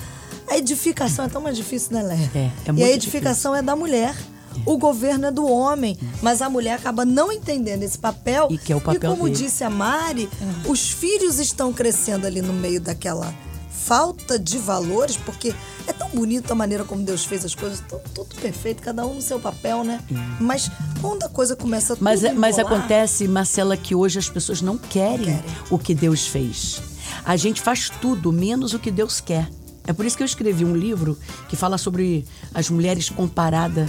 A 0.51 0.57
edificação 0.57 1.25
é 1.25 1.29
tão 1.29 1.43
mais 1.43 1.57
difícil, 1.57 1.93
né, 1.93 2.03
Léa? 2.03 2.31
É, 2.35 2.39
é 2.39 2.51
E 2.69 2.73
muito 2.73 2.85
a 2.85 2.91
edificação 2.91 3.55
é 3.55 3.63
da 3.63 3.77
mulher. 3.77 4.15
O 4.67 4.77
governo 4.79 5.27
é 5.27 5.31
do 5.31 5.47
homem, 5.47 5.97
mas 6.23 6.41
a 6.43 6.49
mulher 6.51 6.75
acaba 6.75 7.05
não 7.05 7.31
entendendo 7.33 7.83
esse 7.83 7.99
papel. 7.99 8.49
E 8.51 8.59
que 8.59 8.73
é 8.73 8.77
o 8.77 8.81
papel 8.81 9.11
E 9.13 9.15
como 9.15 9.25
dele. 9.25 9.37
disse 9.37 9.65
a 9.65 9.71
Mari, 9.71 10.29
os 10.67 10.91
filhos 10.91 11.39
estão 11.39 11.73
crescendo 11.73 12.27
ali 12.27 12.41
no 12.43 12.53
meio 12.53 12.81
daquela 12.81 13.33
falta 13.71 14.39
de 14.39 14.59
valores, 14.59 15.17
porque 15.17 15.55
é 15.87 15.93
tão 15.93 16.09
bonito 16.11 16.51
a 16.51 16.55
maneira 16.55 16.85
como 16.85 17.03
Deus 17.03 17.25
fez 17.25 17.45
as 17.45 17.55
coisas, 17.55 17.81
tão, 17.89 17.99
tudo 18.15 18.35
perfeito, 18.37 18.83
cada 18.83 19.07
um 19.07 19.15
no 19.15 19.23
seu 19.23 19.41
papel, 19.41 19.83
né? 19.83 20.01
Mas 20.39 20.71
quando 21.01 21.23
a 21.23 21.29
coisa 21.29 21.57
começa 21.57 21.97
Mas, 21.99 22.21
tudo 22.21 22.31
é- 22.31 22.35
mas 22.35 22.59
embolar, 22.59 22.77
acontece, 22.79 23.27
Marcela, 23.27 23.77
que 23.79 23.95
hoje 23.95 24.19
as 24.19 24.29
pessoas 24.29 24.61
não 24.61 24.77
querem, 24.77 25.25
Querem. 25.27 25.43
o 25.71 25.79
que 25.79 25.95
Deus 25.95 26.27
fez. 26.27 26.83
A 27.25 27.37
gente 27.37 27.63
faz 27.63 27.91
tudo 28.01 28.31
menos 28.31 28.75
o 28.75 28.79
que 28.79 28.91
Deus 28.91 29.21
quer. 29.21 29.49
É 29.87 29.93
por 29.95 30.05
isso 30.05 30.19
que 30.19 30.23
eu 30.23 30.27
escrevi 30.27 30.67
um 30.67 30.77
livro 30.77 31.17
que 31.49 31.57
fala 31.57 31.79
sobre 31.79 32.27
as 32.53 32.69
mulheres 32.69 33.09
comparada, 33.09 33.89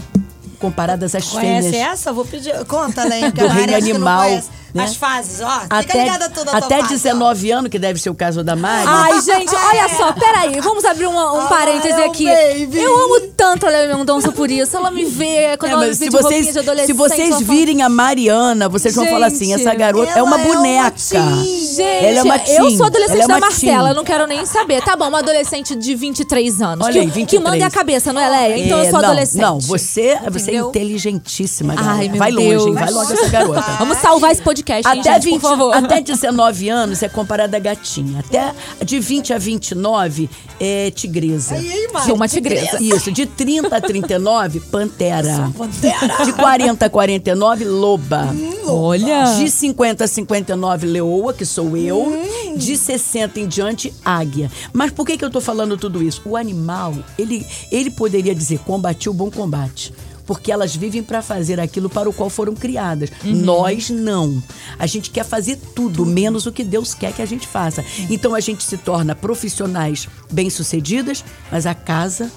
comparadas 0.59 1.15
às 1.15 1.25
Conhece 1.27 1.71
fêmeas. 1.71 1.91
essa? 1.93 2.11
Vou 2.13 2.25
pedir. 2.25 2.53
Conta, 2.65 3.05
né? 3.05 3.31
Do 3.31 3.47
reino 3.47 3.75
animal, 3.75 4.29
né? 4.73 4.83
As 4.83 4.95
fases, 4.95 5.41
ó. 5.41 5.61
Fica 5.61 5.77
Até, 5.79 6.09
até 6.09 6.29
tua 6.29 6.45
fase, 6.45 6.89
19 6.89 7.51
anos, 7.51 7.71
que 7.71 7.79
deve 7.79 7.99
ser 7.99 8.11
o 8.11 8.13
caso 8.15 8.43
da 8.43 8.55
Mari. 8.55 8.85
Ai, 8.87 9.19
gente, 9.21 9.49
olha 9.55 9.89
só, 9.97 10.11
peraí, 10.13 10.59
vamos 10.61 10.85
abrir 10.85 11.07
uma- 11.07 11.33
um 11.33 11.41
Ai, 11.41 11.49
parêntese 11.49 11.99
oh, 11.99 12.05
aqui. 12.05 12.25
baby. 12.25 12.77
Eu 12.79 12.95
amo 13.05 13.19
tanto 13.35 13.65
a 13.65 13.69
Léa 13.69 13.95
Mendonça 13.97 14.31
por 14.31 14.51
isso. 14.51 14.77
Ela 14.77 14.91
me 14.91 15.05
vê 15.05 15.57
quando 15.57 15.71
É, 15.71 15.73
ela 15.73 15.85
me 15.87 15.95
se 15.95 16.07
vocês, 16.11 16.53
de 16.53 16.59
adolescente. 16.59 16.85
se 16.85 16.93
vocês 16.93 17.39
virem 17.41 17.81
a 17.81 17.89
Mariana, 17.89 18.69
vocês 18.69 18.93
vão 18.93 19.07
falar 19.07 19.25
assim: 19.27 19.45
Gente, 19.47 19.61
essa 19.61 19.73
garota 19.73 20.11
é 20.19 20.21
uma 20.21 20.39
é 20.39 20.43
uma 20.45 20.53
boneca. 20.55 20.91
teen. 20.91 21.45
Gente, 21.75 21.81
ela 22.05 22.19
é 22.19 22.23
uma 22.23 22.37
teen, 22.39 22.57
eu 22.57 22.69
sou 22.77 22.85
adolescente 22.85 23.15
ela 23.15 23.23
é 23.23 23.27
da 23.27 23.33
uma 23.33 23.39
Marcela, 23.39 23.89
eu 23.89 23.95
não 23.95 24.03
quero 24.03 24.27
nem 24.27 24.45
saber. 24.45 24.83
Tá 24.83 24.95
bom, 24.95 25.07
uma 25.07 25.17
adolescente 25.19 25.75
de 25.75 25.95
23 25.95 26.61
anos. 26.61 26.85
Olha 26.85 26.93
que, 26.93 26.99
aí, 26.99 27.05
que 27.07 27.11
23. 27.13 27.43
manda 27.43 27.57
é 27.57 27.63
a 27.67 27.71
cabeça, 27.71 28.13
não 28.13 28.21
é, 28.21 28.29
Leia? 28.29 28.65
Então 28.65 28.77
É, 28.77 28.81
eu 28.85 28.91
sou 28.91 29.01
não, 29.01 29.09
adolescente. 29.09 29.41
Não, 29.41 29.59
você, 29.59 30.19
você 30.29 30.48
é 30.49 30.53
Entendeu? 30.57 30.69
inteligentíssima, 30.69 31.75
garota. 31.75 31.93
Ai, 31.93 32.09
meu 32.09 32.17
Vai 32.17 32.31
longe, 32.31 32.47
Deus. 32.49 32.65
hein? 32.67 32.73
Vai 32.73 32.91
longe 32.91 33.13
essa 33.13 33.29
garota. 33.29 33.61
Vamos 33.79 33.97
salvar 33.97 34.31
esse 34.31 34.41
podcast, 34.41 34.87
Até, 34.87 35.13
gente, 35.13 35.23
20, 35.25 35.41
por 35.41 35.49
favor. 35.49 35.73
até 35.73 36.01
19 36.01 36.69
anos 36.69 37.01
é 37.03 37.09
comparada 37.09 37.57
a 37.57 37.59
gatinha. 37.59 38.19
Até 38.19 38.53
de 38.83 38.99
20 38.99 39.33
a 39.33 39.37
29 39.37 40.29
é 40.59 40.91
tigresa. 40.91 41.55
Aí, 41.55 41.71
aí, 41.71 41.87
Mari, 41.91 42.05
Sou 42.05 42.15
uma 42.15 42.27
tigresa. 42.27 42.77
Isso, 42.81 43.11
de 43.11 43.25
30 43.25 43.75
a 43.75 43.81
39, 43.81 44.59
pantera. 44.61 45.51
Pantera. 45.57 46.25
De 46.25 46.33
40 46.33 46.85
a 46.85 46.89
49, 46.89 47.65
loba. 47.65 48.27
Olha. 48.67 49.35
De 49.37 49.49
50 49.49 50.03
a 50.03 50.07
59, 50.07 50.87
leoa, 50.87 51.33
que 51.33 51.45
sou 51.45 51.75
eu. 51.77 52.01
Hum. 52.01 52.55
De 52.57 52.75
60 52.77 53.39
em 53.39 53.47
diante, 53.47 53.93
águia. 54.03 54.51
Mas 54.73 54.91
por 54.91 55.05
que, 55.05 55.17
que 55.17 55.23
eu 55.25 55.29
tô 55.29 55.39
falando 55.39 55.77
tudo 55.77 56.03
isso? 56.03 56.21
O 56.25 56.35
animal, 56.35 56.93
ele, 57.17 57.45
ele 57.71 57.89
poderia 57.89 58.35
dizer, 58.35 58.59
combati 58.59 59.09
o 59.09 59.13
bom 59.13 59.29
combate. 59.31 59.93
Porque 60.29 60.51
elas 60.51 60.75
vivem 60.75 61.01
para 61.01 61.23
fazer 61.23 61.59
aquilo 61.59 61.89
para 61.89 62.07
o 62.07 62.13
qual 62.13 62.29
foram 62.29 62.53
criadas. 62.53 63.09
Uhum. 63.25 63.31
Nós 63.33 63.89
não. 63.89 64.43
A 64.77 64.85
gente 64.85 65.09
quer 65.09 65.25
fazer 65.25 65.55
tudo, 65.73 66.05
menos 66.05 66.45
o 66.45 66.51
que 66.51 66.63
Deus 66.63 66.93
quer 66.93 67.11
que 67.13 67.21
a 67.23 67.25
gente 67.25 67.47
faça. 67.47 67.83
Então 68.11 68.35
a 68.35 68.39
gente 68.39 68.63
se 68.63 68.77
torna 68.77 69.15
profissionais 69.15 70.07
bem-sucedidas, 70.31 71.25
mas 71.51 71.65
a 71.65 71.73
casa. 71.73 72.31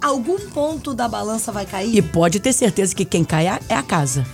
Algum 0.00 0.40
ponto 0.50 0.92
da 0.92 1.06
balança 1.06 1.52
vai 1.52 1.64
cair? 1.66 1.94
E 1.96 2.02
pode 2.02 2.40
ter 2.40 2.52
certeza 2.52 2.92
que 2.92 3.04
quem 3.04 3.22
cai 3.22 3.46
é 3.46 3.50
a- 3.50 3.60
é 3.68 3.74
a 3.76 3.82
casa. 3.84 4.26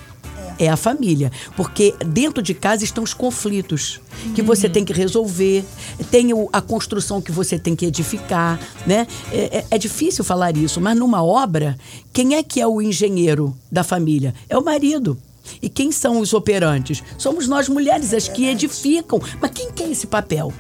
É 0.59 0.69
a 0.69 0.77
família. 0.77 1.31
Porque 1.57 1.95
dentro 2.07 2.43
de 2.43 2.53
casa 2.55 2.83
estão 2.85 3.05
os 3.05 3.15
conflitos 3.15 4.01
que 4.35 4.43
você 4.43 4.69
tem 4.69 4.85
que 4.85 4.93
resolver, 4.93 5.65
tem 6.11 6.31
a 6.53 6.61
construção 6.61 7.21
que 7.23 7.31
você 7.31 7.59
tem 7.59 7.77
que 7.77 7.87
edificar, 7.87 8.59
né? 8.87 9.07
É, 9.33 9.59
é- 9.59 9.67
é 9.73 9.79
difícil 9.79 10.25
falar 10.25 10.57
isso, 10.57 10.81
mas 10.81 10.97
numa 10.97 11.23
obra, 11.23 11.79
quem 12.13 12.35
é 12.35 12.43
que 12.43 12.61
é 12.61 12.67
o 12.67 12.83
engenheiro 12.83 13.57
da 13.71 13.85
família? 13.85 14.35
É 14.49 14.59
o 14.59 14.65
marido. 14.65 15.17
E 15.63 15.69
quem 15.69 15.91
são 15.93 16.19
os 16.21 16.35
operantes? 16.35 17.03
Somos 17.17 17.49
nós 17.49 17.69
mulheres, 17.69 18.13
as 18.13 18.29
que 18.29 18.47
edificam. 18.47 19.21
Mas 19.41 19.51
quem 19.53 19.71
quer 19.73 19.91
esse 19.91 20.07
papel? 20.07 20.53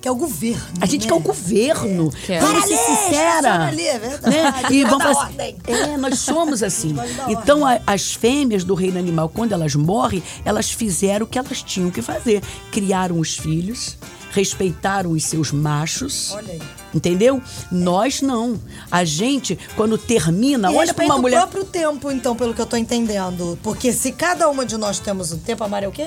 Que 0.00 0.06
é 0.06 0.10
o 0.10 0.14
governo. 0.14 0.62
A 0.80 0.86
gente 0.86 1.02
né? 1.02 1.08
quer 1.08 1.14
o 1.14 1.20
governo. 1.20 2.10
Quer. 2.24 2.40
Vamos 2.40 2.64
ser 2.66 2.76
sincera. 2.76 3.64
ali, 3.66 3.84
é 3.86 3.98
verdade. 3.98 4.36
Né? 4.36 4.52
E 4.70 4.84
vamos 4.84 5.02
fazer- 5.02 5.18
ordem. 5.18 5.56
É, 5.66 5.96
nós 5.96 6.18
somos 6.20 6.62
assim. 6.62 6.94
Então, 7.28 7.66
a- 7.66 7.80
as 7.86 8.12
fêmeas 8.14 8.62
do 8.62 8.74
reino 8.74 8.98
animal, 8.98 9.28
quando 9.28 9.52
elas 9.52 9.74
morrem, 9.74 10.22
elas 10.44 10.70
fizeram 10.70 11.26
o 11.26 11.28
que 11.28 11.36
elas 11.38 11.62
tinham 11.62 11.90
que 11.90 12.00
fazer. 12.00 12.42
Criaram 12.70 13.18
os 13.18 13.36
filhos, 13.36 13.96
respeitaram 14.30 15.10
os 15.10 15.24
seus 15.24 15.50
machos. 15.50 16.30
Olha 16.32 16.52
aí. 16.52 16.62
Entendeu? 16.94 17.42
Nós 17.70 18.22
não. 18.22 18.58
A 18.90 19.04
gente, 19.04 19.58
quando 19.76 19.98
termina, 19.98 20.72
E 20.72 20.76
olha 20.76 20.94
para 20.94 21.04
uma 21.04 21.18
mulher. 21.18 21.38
o 21.38 21.40
próprio 21.42 21.64
tempo, 21.64 22.10
então, 22.10 22.34
pelo 22.36 22.54
que 22.54 22.60
eu 22.60 22.66
tô 22.66 22.76
entendendo. 22.76 23.58
Porque 23.62 23.92
se 23.92 24.12
cada 24.12 24.48
uma 24.48 24.64
de 24.64 24.76
nós 24.76 24.98
temos 24.98 25.32
um 25.32 25.38
tempo, 25.38 25.64
a 25.64 25.80
é 25.80 25.88
o 25.88 25.92
quê? 25.92 26.06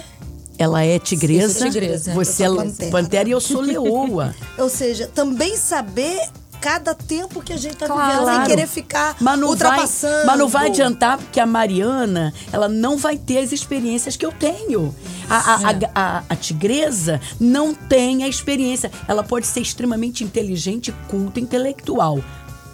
Ela 0.62 0.84
é 0.84 1.00
tigresa, 1.00 1.60
Sim, 1.60 1.72
tigresa. 1.72 2.14
você 2.14 2.44
é 2.44 2.48
pantera. 2.50 2.92
pantera. 2.92 3.30
e 3.30 3.32
eu 3.32 3.42
sou 3.42 3.62
leoa. 3.62 4.36
Ou 4.60 4.70
seja, 4.70 5.08
também 5.14 5.58
saber 5.58 6.20
cada 6.60 6.94
tempo 6.94 7.42
que 7.42 7.52
a 7.52 7.58
gente 7.58 7.76
tá 7.76 7.88
Claro. 7.88 8.20
vivendo 8.20 8.36
sem 8.36 8.44
querer 8.46 8.68
ficar 8.68 9.16
Mas 9.20 9.34
não, 9.40 9.48
vai, 9.48 9.50
ultrapassando. 9.56 10.28
mas 10.28 10.38
não 10.38 10.48
vai 10.48 10.68
adiantar, 10.68 11.18
porque 11.18 11.40
a 11.40 11.46
Mariana, 11.48 12.32
ela 12.52 12.70
não 12.70 12.98
vai 12.98 13.18
ter 13.18 13.40
as 13.40 13.52
experiências 13.52 14.16
que 14.16 14.24
eu 14.24 14.32
tenho. 14.32 14.94
A, 15.28 15.56
a, 15.56 15.72
É. 15.72 15.90
a, 15.96 16.18
a- 16.20 16.24
a 16.30 16.36
tigresa 16.36 17.20
não 17.40 17.74
tem 17.74 18.24
a 18.24 18.28
experiência. 18.28 18.92
Ela 19.08 19.24
pode 19.24 19.48
ser 19.48 19.62
extremamente 19.62 20.24
inteligente, 20.24 20.94
culta, 21.10 21.40
intelectual. 21.40 22.20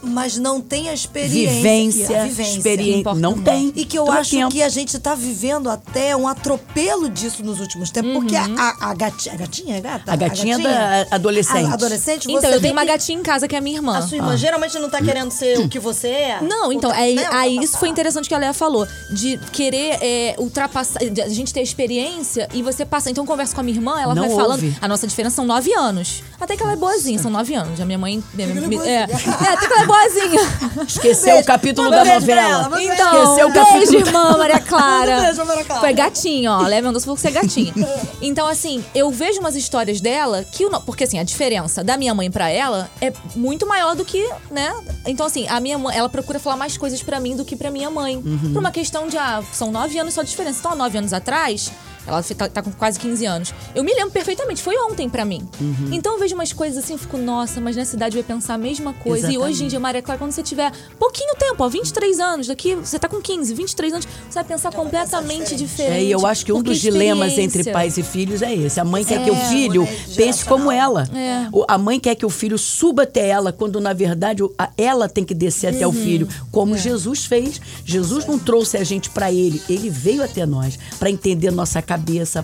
Mas 0.01 0.37
não 0.37 0.61
tem 0.61 0.89
a 0.89 0.93
experiência. 0.93 1.49
Vivência, 1.55 2.21
a 2.21 2.23
vivência. 2.25 2.57
experiência. 2.57 2.99
Importa 2.99 3.19
Não 3.19 3.37
tem. 3.37 3.71
E 3.75 3.85
que 3.85 3.97
eu 3.97 4.05
Todo 4.05 4.17
acho 4.17 4.31
tempo. 4.31 4.51
que 4.51 4.61
a 4.61 4.69
gente 4.69 4.97
tá 4.99 5.15
vivendo 5.15 5.69
até 5.69 6.15
um 6.15 6.27
atropelo 6.27 7.09
disso 7.09 7.43
nos 7.43 7.59
últimos 7.59 7.89
tempos. 7.91 8.13
Porque 8.13 8.35
a, 8.35 8.45
a, 8.45 8.91
a 8.91 8.93
gatinha. 8.93 9.35
A 9.35 9.37
gatinha 9.37 9.77
é 9.77 9.81
gata? 9.81 10.11
A 10.11 10.15
gatinha 10.15 10.57
da 10.59 11.07
adolescente. 11.11 11.69
A 11.69 11.73
adolescente, 11.73 12.23
você 12.27 12.31
Então, 12.37 12.49
eu 12.51 12.61
tenho 12.61 12.73
uma 12.73 12.85
gatinha 12.85 13.19
em 13.19 13.23
casa 13.23 13.47
que 13.47 13.55
é 13.55 13.57
a 13.57 13.61
minha 13.61 13.77
irmã. 13.77 13.97
A 13.97 14.01
sua 14.01 14.17
irmã 14.17 14.35
geralmente 14.37 14.77
não 14.79 14.89
tá 14.89 15.01
querendo 15.01 15.31
ser 15.31 15.59
o 15.59 15.67
que 15.69 15.79
você 15.79 16.07
é. 16.07 16.41
Não, 16.41 16.71
então, 16.71 16.89
tá- 16.91 16.97
aí, 16.97 17.17
aí 17.31 17.55
Tá- 17.57 17.63
isso 17.63 17.77
foi 17.77 17.89
interessante 17.89 18.27
que 18.27 18.35
a 18.35 18.37
Léa 18.37 18.53
falou. 18.53 18.87
De 19.11 19.37
querer 19.51 19.97
é, 20.01 20.35
ultrapassar, 20.37 20.99
de 20.99 21.21
a 21.21 21.29
gente 21.29 21.53
ter 21.53 21.61
experiência 21.61 22.47
e 22.53 22.61
você 22.61 22.85
passar. 22.85 23.09
Então, 23.09 23.23
eu 23.23 23.27
converso 23.27 23.53
com 23.55 23.61
a 23.61 23.63
minha 23.63 23.77
irmã, 23.77 23.99
ela 23.99 24.13
Não 24.15 24.23
vai 24.27 24.31
falando. 24.35 24.51
ouve. 24.63 24.75
A 24.81 24.87
nossa 24.87 25.07
diferença 25.07 25.35
são 25.37 25.45
nove 25.45 25.73
anos. 25.73 26.23
Até 26.39 26.55
que 26.55 26.63
ela 26.63 26.73
é 26.73 26.75
boazinha, 26.75 27.19
são 27.19 27.31
nove 27.31 27.53
anos. 27.55 27.79
A 27.81 27.85
minha 27.85 27.97
mãe. 27.97 28.23
Minha, 28.33 28.47
é 28.83 28.87
é, 28.87 28.93
é, 29.01 29.03
até 29.03 29.67
que 29.67 29.73
ela 29.73 29.83
é 29.83 29.86
boazinha. 29.87 30.41
Esqueceu 30.87 31.39
o 31.39 31.45
capítulo 31.45 31.89
manda 31.89 32.03
da 32.03 32.03
beijo 32.03 32.19
novela. 32.19 32.65
ela, 32.65 32.83
Então, 32.83 33.23
Esqueceu 33.23 33.47
o 33.47 33.51
beijo, 33.51 33.69
capítulo. 33.71 33.97
irmã 33.99 34.37
Maria 34.37 34.59
Clara. 34.59 35.21
Beijo, 35.21 35.45
Maria 35.45 35.63
Clara. 35.63 35.81
Foi 35.81 35.93
gatinho, 35.93 36.51
ó. 36.51 36.63
Mendonça 36.63 37.05
falou 37.05 37.15
que 37.15 37.21
você 37.21 37.27
é 37.29 37.31
gatinha. 37.31 37.73
Então, 38.21 38.47
assim, 38.47 38.83
eu 38.93 39.09
vejo 39.09 39.39
umas 39.39 39.55
histórias 39.55 40.01
dela 40.01 40.43
que... 40.51 40.65
o 40.65 40.81
Porque, 40.81 41.03
assim, 41.03 41.19
a 41.19 41.23
diferença 41.23 41.83
da 41.83 41.97
minha 41.97 42.13
mãe 42.13 42.29
pra 42.29 42.49
ela 42.49 42.89
é 43.01 43.11
muito 43.35 43.65
maior 43.65 43.95
do 43.95 44.05
que, 44.05 44.27
né? 44.51 44.73
Então, 45.05 45.25
assim, 45.25 45.47
a 45.47 45.59
minha 45.59 45.77
mãe, 45.77 45.97
ela 45.97 46.09
procura 46.09 46.39
falar 46.39 46.57
mais 46.57 46.77
coisas 46.77 47.01
pra 47.01 47.19
mim 47.19 47.35
do 47.35 47.45
que 47.45 47.55
pra 47.55 47.71
minha 47.71 47.89
mãe. 47.89 48.17
Uhum. 48.17 48.51
Por 48.53 48.59
uma 48.59 48.71
questão 48.71 49.07
de, 49.07 49.17
ah, 49.17 49.41
são 49.51 49.71
nove 49.71 49.97
anos 49.97 50.13
só 50.13 50.21
de 50.21 50.29
diferença. 50.29 50.59
Então, 50.59 50.71
há 50.71 50.75
nove 50.75 50.97
anos 50.97 51.13
atrás... 51.13 51.71
Ela 52.07 52.23
tá, 52.23 52.47
tá 52.49 52.61
com 52.61 52.71
quase 52.71 52.99
15 52.99 53.25
anos. 53.25 53.53
Eu 53.75 53.83
me 53.83 53.93
lembro 53.93 54.11
perfeitamente, 54.11 54.61
foi 54.61 54.75
ontem 54.77 55.09
pra 55.09 55.25
mim. 55.25 55.47
Uhum. 55.59 55.89
Então 55.91 56.13
eu 56.13 56.19
vejo 56.19 56.33
umas 56.35 56.53
coisas 56.53 56.83
assim, 56.83 56.93
eu 56.93 56.99
fico, 56.99 57.17
nossa, 57.17 57.59
mas 57.59 57.75
nessa 57.75 57.95
idade 57.95 58.15
eu 58.15 58.19
ia 58.19 58.23
pensar 58.23 58.53
a 58.53 58.57
mesma 58.57 58.93
coisa. 58.93 59.27
E 59.27 59.31
Exatamente. 59.31 59.51
hoje 59.53 59.63
em 59.65 59.67
dia, 59.67 59.79
Maria 59.79 60.01
Clara, 60.01 60.17
quando 60.17 60.31
você 60.31 60.41
tiver 60.43 60.71
pouquinho 60.97 61.35
tempo, 61.37 61.63
ó, 61.63 61.67
23 61.69 62.19
anos, 62.19 62.47
daqui 62.47 62.75
você 62.75 62.97
tá 62.97 63.07
com 63.09 63.21
15, 63.21 63.53
23 63.53 63.93
anos, 63.93 64.07
você 64.29 64.35
vai 64.35 64.43
pensar 64.43 64.71
completamente 64.71 65.55
diferente. 65.55 65.93
É, 65.97 66.03
e 66.03 66.11
eu 66.11 66.25
acho 66.25 66.45
que 66.45 66.53
um 66.53 66.61
dos 66.61 66.79
dilemas 66.79 67.37
entre 67.37 67.63
pais 67.71 67.97
e 67.97 68.03
filhos 68.03 68.41
é 68.41 68.53
esse. 68.53 68.79
A 68.79 68.85
mãe 68.85 69.03
quer 69.03 69.23
que 69.23 69.29
o 69.29 69.35
É, 69.35 69.49
filho 69.49 69.83
né, 69.83 69.97
pense 70.15 70.45
como 70.45 70.71
ela. 70.71 71.03
É. 71.13 71.47
A 71.67 71.77
mãe 71.77 71.99
quer 71.99 72.15
que 72.15 72.25
o 72.25 72.29
filho 72.29 72.57
suba 72.57 73.03
até 73.03 73.27
ela, 73.27 73.51
quando 73.51 73.79
na 73.79 73.93
verdade 73.93 74.41
ela 74.77 75.09
tem 75.09 75.23
que 75.25 75.33
descer 75.33 75.67
até 75.75 75.85
o 75.85 75.89
Uhum. 75.89 75.95
filho, 75.95 76.27
como 76.51 76.75
É. 76.75 76.77
Jesus 76.77 77.25
fez. 77.25 77.59
Jesus 77.85 78.25
não 78.25 78.37
trouxe 78.39 78.77
a 78.77 78.83
gente 78.83 79.09
para 79.09 79.31
ele, 79.31 79.61
ele 79.69 79.89
veio 79.89 80.23
até 80.23 80.45
nós 80.45 80.77
para 80.99 81.09
entender 81.09 81.51
nossa 81.51 81.81
cabeça, 81.81 81.96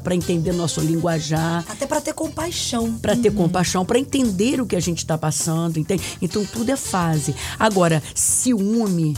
para 0.03 0.15
entender 0.15 0.51
nosso 0.53 0.81
linguajar. 0.81 1.63
Até 1.69 1.85
pra 1.85 2.01
ter 2.01 2.13
compaixão. 2.13 2.93
Para 2.93 3.13
Uhum. 3.13 3.21
ter 3.21 3.31
compaixão, 3.33 3.85
para 3.85 3.99
entender 3.99 4.59
o 4.61 4.65
que 4.65 4.75
a 4.75 4.79
gente 4.79 4.99
está 4.99 5.17
passando, 5.17 5.77
entende? 5.77 6.03
Então 6.21 6.45
tudo 6.45 6.69
é 6.71 6.75
fase. 6.77 7.35
Agora, 7.59 8.01
ciúme 8.15 9.15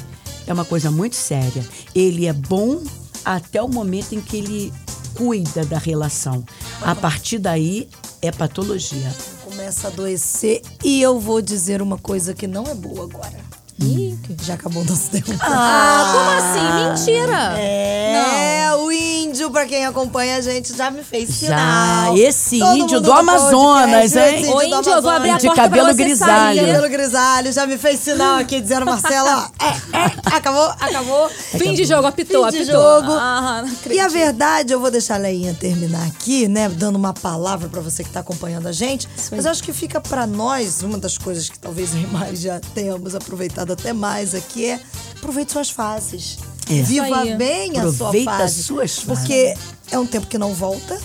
é 0.47 0.53
uma 0.53 0.65
coisa 0.65 0.91
muito 0.91 1.15
séria. 1.15 1.63
Ele 1.93 2.25
é 2.27 2.33
bom 2.33 2.81
até 3.23 3.61
o 3.61 3.67
momento 3.67 4.13
em 4.13 4.21
que 4.21 4.37
ele 4.37 4.73
cuida 5.15 5.65
da 5.65 5.77
relação. 5.77 6.43
A 6.81 6.93
partir 6.93 7.39
daí 7.39 7.87
é 8.21 8.31
patologia. 8.31 9.11
Começa 9.43 9.87
a 9.87 9.91
adoecer. 9.91 10.61
E 10.83 11.01
eu 11.01 11.19
vou 11.19 11.41
dizer 11.41 11.81
uma 11.81 11.97
coisa 11.97 12.33
que 12.33 12.45
não 12.47 12.63
é 12.65 12.73
boa 12.75 13.03
agora. 13.05 13.39
Ih, 13.79 14.14
que- 14.25 14.35
Já 14.45 14.55
acabou 14.55 14.81
o 14.83 14.85
nosso 14.85 15.09
tempo. 15.09 15.31
Ah, 15.39 16.11
como 16.13 16.31
assim? 16.31 17.11
Mentira! 17.11 17.57
É, 17.59 18.73
o 18.75 18.91
índio, 18.91 19.49
pra 19.51 19.65
quem 19.65 19.85
acompanha 19.85 20.37
a 20.37 20.41
gente, 20.41 20.75
já 20.75 20.89
me 20.91 21.03
fez 21.03 21.29
sinal. 21.29 22.17
esse 22.17 22.59
Todo 22.59 22.77
índio 22.77 22.99
do 23.01 23.11
Amazonas, 23.11 24.11
podcast, 24.13 24.17
hein? 24.19 24.41
esse 24.43 24.51
do 24.53 24.63
índio, 24.63 24.91
eu 24.93 25.01
vou 25.01 25.11
abrir 25.11 25.29
a 25.29 25.33
Amazonas. 25.33 25.41
De 25.41 25.47
porta 25.47 25.61
cabelo 25.61 25.85
pra 25.85 25.93
você 25.93 26.03
grisalho. 26.03 26.55
sair. 26.59 26.65
Cabelo 26.73 26.89
grisalho, 26.89 27.51
já 27.53 27.65
me 27.67 27.77
fez 27.77 27.99
sinal 27.99 28.37
aqui 28.39 28.61
dizendo, 28.61 28.85
Marcelo, 28.85 29.27
ó, 29.29 29.65
é, 29.65 29.69
é, 29.97 30.11
acabou, 30.35 30.67
acabou. 30.79 31.29
Fim 31.29 31.73
de 31.73 31.85
jogo, 31.85 32.07
apitou, 32.07 32.45
Fim 32.51 32.59
de 32.59 32.65
jogo. 32.65 33.11
Ah, 33.11 33.63
não 33.65 33.91
E 33.93 33.99
a 33.99 34.07
verdade, 34.07 34.73
eu 34.73 34.79
vou 34.79 34.89
deixar 34.91 35.15
a 35.15 35.17
Leinha 35.17 35.53
terminar 35.53 36.05
aqui, 36.07 36.47
né? 36.47 36.69
Dando 36.69 36.95
uma 36.95 37.13
palavra 37.13 37.67
pra 37.69 37.81
você 37.81 38.03
que 38.03 38.09
tá 38.09 38.19
acompanhando 38.21 38.67
a 38.67 38.71
gente. 38.71 39.07
Mas 39.31 39.45
eu 39.45 39.51
acho 39.51 39.63
que 39.63 39.73
fica 39.73 39.99
pra 40.01 40.25
nós, 40.27 40.81
uma 40.83 40.97
das 40.97 41.17
coisas 41.17 41.49
que 41.49 41.57
talvez 41.59 41.93
Mari 42.11 42.35
já 42.35 42.59
tenhamos 42.73 43.15
aproveitado 43.15 43.73
até 43.73 43.93
mais 43.93 44.14
aqui 44.35 44.65
é 44.65 44.79
aproveite 45.17 45.51
suas 45.51 45.69
fases. 45.69 46.37
É. 46.69 46.81
Viva 46.81 47.21
aí. 47.21 47.35
bem 47.35 47.71
a 47.77 47.81
sua 47.91 48.07
Aproveita 48.07 48.31
fase. 48.31 48.63
suas 48.63 48.95
fases. 48.99 49.03
Porque 49.05 49.53
é 49.91 49.99
um 49.99 50.05
tempo 50.07 50.27
que 50.27 50.37
não 50.37 50.53
volta. 50.53 50.99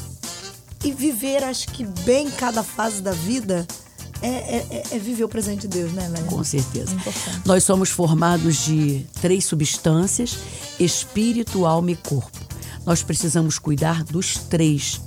E 0.85 0.93
viver, 0.93 1.45
acho 1.45 1.69
que 1.69 1.85
bem 1.85 2.31
cada 2.31 2.63
fase 2.63 3.03
da 3.03 3.13
vida 3.13 3.67
é, 4.23 4.29
é- 4.29 4.67
é- 4.71 4.97
é 4.97 4.99
viver 4.99 5.25
o 5.25 5.29
presente 5.29 5.63
de 5.63 5.69
Deus, 5.69 5.93
né, 5.93 6.09
Leia? 6.09 6.25
Com 6.25 6.43
certeza. 6.43 6.95
Nós 7.45 7.65
somos 7.65 7.91
formados 7.91 8.65
de 8.65 9.05
três 9.21 9.45
substâncias: 9.45 10.39
espírito, 10.79 11.67
alma 11.67 11.91
e 11.91 11.97
corpo. 11.97 12.39
Nós 12.87 13.03
precisamos 13.03 13.59
cuidar 13.59 14.03
dos 14.05 14.37
três 14.49 15.01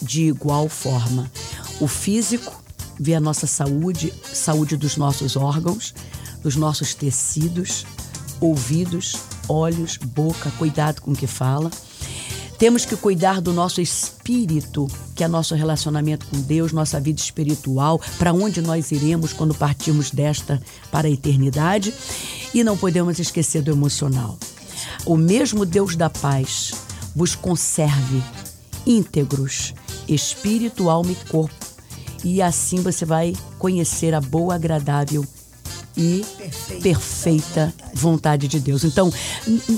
de 0.00 0.22
igual 0.28 0.68
forma. 0.70 1.30
O 1.78 1.86
físico, 1.86 2.62
ver 2.98 3.14
a 3.16 3.20
nossa 3.20 3.46
saúde, 3.46 4.12
saúde 4.32 4.76
dos 4.76 4.96
nossos 4.96 5.36
órgãos, 5.36 5.92
dos 6.42 6.56
nossos 6.56 6.94
tecidos, 6.94 7.86
ouvidos, 8.40 9.16
olhos, 9.48 9.96
boca, 9.96 10.50
cuidado 10.58 11.00
com 11.02 11.12
o 11.12 11.16
que 11.16 11.26
fala. 11.26 11.70
Temos 12.60 12.84
que 12.84 12.94
cuidar 12.94 13.40
do 13.40 13.54
nosso 13.54 13.80
espírito, 13.80 14.86
que 15.14 15.24
é 15.24 15.28
nosso 15.28 15.54
relacionamento 15.54 16.26
com 16.26 16.38
Deus, 16.42 16.72
nossa 16.72 17.00
vida 17.00 17.18
espiritual, 17.18 17.98
para 18.18 18.34
onde 18.34 18.60
nós 18.60 18.92
iremos 18.92 19.32
quando 19.32 19.54
partirmos 19.54 20.10
desta 20.10 20.60
para 20.90 21.08
a 21.08 21.10
eternidade. 21.10 21.94
E 22.52 22.62
não 22.62 22.76
podemos 22.76 23.18
esquecer 23.18 23.62
do 23.62 23.70
emocional. 23.70 24.38
O 25.06 25.16
mesmo 25.16 25.64
Deus 25.64 25.96
da 25.96 26.10
paz 26.10 26.72
vos 27.16 27.34
conserve 27.34 28.22
íntegros, 28.86 29.72
espírito, 30.06 30.90
alma 30.90 31.12
e 31.12 31.16
corpo. 31.30 31.54
E 32.22 32.42
assim 32.42 32.82
você 32.82 33.06
vai 33.06 33.34
conhecer 33.58 34.14
a 34.14 34.20
boa, 34.20 34.54
agradável 34.54 35.26
e 36.00 36.24
Perfeita 36.38 36.82
perfeita 36.82 37.74
vontade 37.92 38.48
de 38.48 38.58
Deus. 38.58 38.84
Então, 38.84 39.12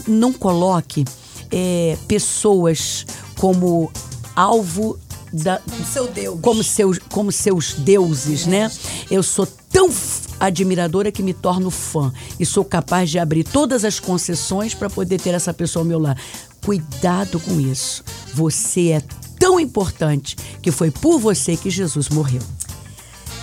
não 0.06 0.32
coloque 0.32 1.04
é, 1.50 1.98
pessoas 2.06 3.04
como 3.36 3.90
alvo 4.36 4.98
da, 5.32 5.60
O 5.80 5.84
seu 5.84 6.06
Deus. 6.06 6.38
como 6.40 6.62
seus, 6.62 6.98
como 7.10 7.32
seus 7.32 7.74
deuses, 7.74 8.46
né? 8.46 8.70
Eu 9.10 9.22
sou 9.22 9.46
tão 9.70 9.90
admiradora 10.38 11.10
que 11.10 11.22
me 11.22 11.32
torno 11.32 11.70
fã 11.70 12.12
e 12.38 12.46
sou 12.46 12.64
capaz 12.64 13.10
de 13.10 13.18
abrir 13.18 13.42
todas 13.42 13.84
as 13.84 13.98
concessões 13.98 14.74
para 14.74 14.90
poder 14.90 15.20
ter 15.20 15.34
essa 15.34 15.52
pessoa 15.52 15.82
ao 15.82 15.86
meu 15.86 15.98
lado. 15.98 16.20
Cuidado 16.64 17.40
com 17.40 17.58
isso. 17.58 18.04
Você 18.34 18.90
é 18.90 19.02
tão 19.38 19.58
importante 19.58 20.36
que 20.60 20.70
foi 20.70 20.90
por 20.90 21.18
você 21.18 21.56
que 21.56 21.70
Jesus 21.70 22.08
morreu. 22.08 22.42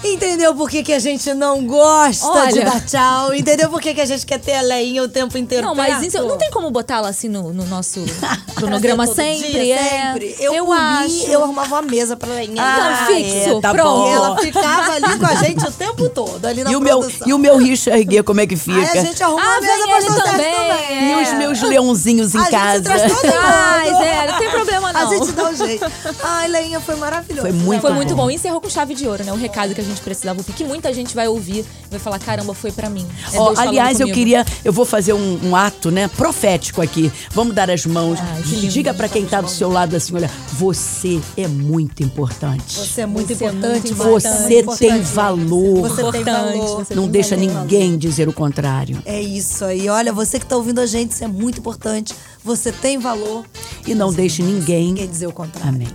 Entendeu 0.04 0.56
por 0.56 0.70
que, 0.70 0.82
que 0.84 0.94
a 0.94 1.00
gente 1.00 1.34
não 1.34 1.66
gosta 1.66 2.26
Olha. 2.28 2.52
de 2.54 2.62
dar 2.62 2.86
tchau? 2.86 3.34
Entendeu 3.34 3.70
por 3.70 3.82
que, 3.82 3.94
que 3.94 4.02
a 4.02 4.06
gente 4.06 4.26
quer 4.26 4.40
ter 4.40 4.56
a 4.56 4.62
Leinha 4.62 5.04
o 5.04 5.10
tempo 5.10 5.38
inteiro 5.38 5.68
Não, 5.68 5.76
mas 5.76 6.02
isso, 6.02 6.18
não 6.24 6.38
tem 6.38 6.50
como 6.52 6.72
botá-la 6.72 7.10
assim 7.10 7.28
no, 7.28 7.52
no 7.52 7.66
nosso 7.66 8.04
cronograma 8.56 9.06
sempre, 9.08 9.52
dia, 9.52 9.76
é. 9.76 9.90
sempre. 9.90 10.36
Eu, 10.40 10.54
eu 10.54 10.72
acho. 10.72 11.28
eu 11.28 11.44
arrumava 11.44 11.76
uma 11.76 11.82
mesa 11.82 12.16
pra 12.16 12.30
Leinha. 12.30 12.62
Ah, 12.62 13.06
fixo, 13.08 13.58
é, 13.58 13.62
tá 13.62 13.74
pronto. 13.74 13.90
bom. 13.90 14.08
E 14.10 14.14
ela 14.14 14.38
ficava 14.38 14.92
ali 14.94 15.20
com 15.20 15.26
a 15.26 15.36
gente 15.36 15.66
o 15.66 15.72
tempo 15.72 16.10
todo, 16.10 16.46
ali 16.46 16.64
na 16.64 16.72
E 16.72 16.76
o, 16.76 16.80
meu, 16.82 17.12
e 17.26 17.34
o 17.34 17.38
meu 17.38 17.58
Richard 17.58 18.04
Gere, 18.10 18.24
como 18.24 18.40
é 18.42 18.48
que 18.48 18.56
fica? 18.56 18.80
Aí 18.80 19.00
a 19.00 19.04
gente 19.04 19.22
arruma 19.24 19.42
Ah, 19.42 19.58
a 19.58 19.62
mesa 19.62 19.86
pra 19.88 20.24
também, 20.24 20.56
também. 20.56 21.12
E 21.12 21.24
os 21.24 21.34
meus 21.34 21.62
leãozinhos 21.62 22.36
em 22.36 22.38
A 22.38 22.42
gente 22.44 22.52
casa. 22.52 22.82
traz 22.84 23.02
todo 23.02 23.26
mundo. 23.26 23.34
Ai, 23.44 23.94
Zé, 23.96 24.28
não 24.32 24.38
tem 24.40 24.50
problema 24.50 24.94
não. 24.94 25.00
A 25.02 25.14
gente 25.18 25.32
dá 25.34 25.50
um 25.50 25.56
jeito. 25.56 25.86
Ai, 26.24 26.48
Leinha, 26.48 26.80
foi 26.80 26.96
maravilhoso. 26.96 27.42
Foi 27.42 27.52
muito 27.52 27.82
Foi 27.82 27.90
bom. 27.90 27.96
muito 27.96 28.16
bom. 28.16 28.30
Encerrou 28.32 28.62
com 28.62 28.70
chave 28.70 28.94
de 28.96 29.08
ouro, 29.08 29.24
né? 29.24 29.32
O 29.34 29.36
recado 29.36 29.74
que 29.76 29.82
a 29.82 29.84
gente 29.84 29.89
precisava 29.98 30.40
ouvir. 30.40 30.54
Que 30.54 30.64
muita 30.64 30.94
gente 30.94 31.16
vai 31.16 31.28
ouvir 31.28 31.60
e 31.60 31.90
vai 31.90 32.00
falar: 32.00 32.20
caramba, 32.20 32.54
foi 32.54 32.72
pra 32.72 32.90
mim. 32.90 33.08
É 33.28 33.38
falando 33.38 33.60
aliás, 33.60 34.00
eu 34.00 34.12
queria, 34.12 34.46
eu 34.64 34.74
vou 34.74 34.86
fazer 34.86 35.14
um, 35.14 35.40
um 35.48 35.56
ato, 35.56 35.90
né, 35.90 36.08
profético 36.10 36.82
aqui. 36.82 37.12
Vamos 37.32 37.56
dar 37.56 37.70
as 37.72 37.86
mãos. 37.86 38.20
Ai, 38.22 38.42
que 38.44 38.56
lindo. 38.56 38.68
Diga 38.74 38.94
pra 38.94 39.08
quem 39.08 39.26
tá 39.26 39.40
do 39.42 39.50
seu 39.50 39.70
lado 39.70 39.96
assim, 39.96 40.14
olha, 40.16 40.30
você 40.54 41.20
é 41.38 41.48
muito 41.48 42.04
importante. 42.04 42.76
Você 42.76 43.02
é 43.02 43.06
muito 43.06 43.34
Você 43.34 43.46
é 43.46 43.48
importante, 43.48 43.94
muito 43.94 43.98
Marta, 43.98 44.20
Você 44.30 44.48
tem 44.48 44.60
importante. 44.60 45.02
valor. 45.14 45.82
Você 45.82 45.96
tem 46.12 46.22
Importante, 46.22 46.24
valor. 46.60 46.86
você 46.86 46.96
Não 46.96 47.04
tem 47.04 47.12
deixa 47.12 47.36
valor. 47.38 47.62
ninguém 47.62 47.98
dizer 47.98 48.28
o 48.28 48.34
contrário. 48.34 49.02
É 49.06 49.22
isso 49.22 49.64
aí. 49.64 49.88
Olha, 49.90 50.12
você 50.12 50.40
que 50.40 50.46
tá 50.46 50.56
ouvindo 50.58 50.80
a 50.80 50.86
gente, 50.86 51.12
isso 51.12 51.24
é 51.24 51.28
muito 51.28 51.60
importante. 51.60 52.14
Você 52.44 52.72
tem 52.72 52.98
valor. 52.98 53.46
E 53.88 53.94
não 53.96 54.12
deixe 54.12 54.42
ninguém. 54.44 54.88
Ninguém 54.88 55.08
dizer 55.08 55.28
o 55.28 55.32
contrário. 55.32 55.70
Amém. 55.70 55.88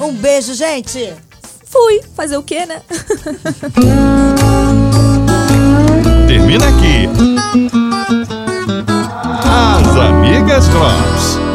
Um 0.00 0.12
beijo, 0.14 0.54
gente. 0.54 1.12
Fui. 1.76 2.00
Fazer 2.14 2.38
o 2.38 2.42
quê, 2.42 2.64
né? 2.64 2.80
Termina 6.26 6.68
aqui. 6.68 7.06
As 9.44 9.96
Amigas 9.98 10.68
Drops. 10.68 11.45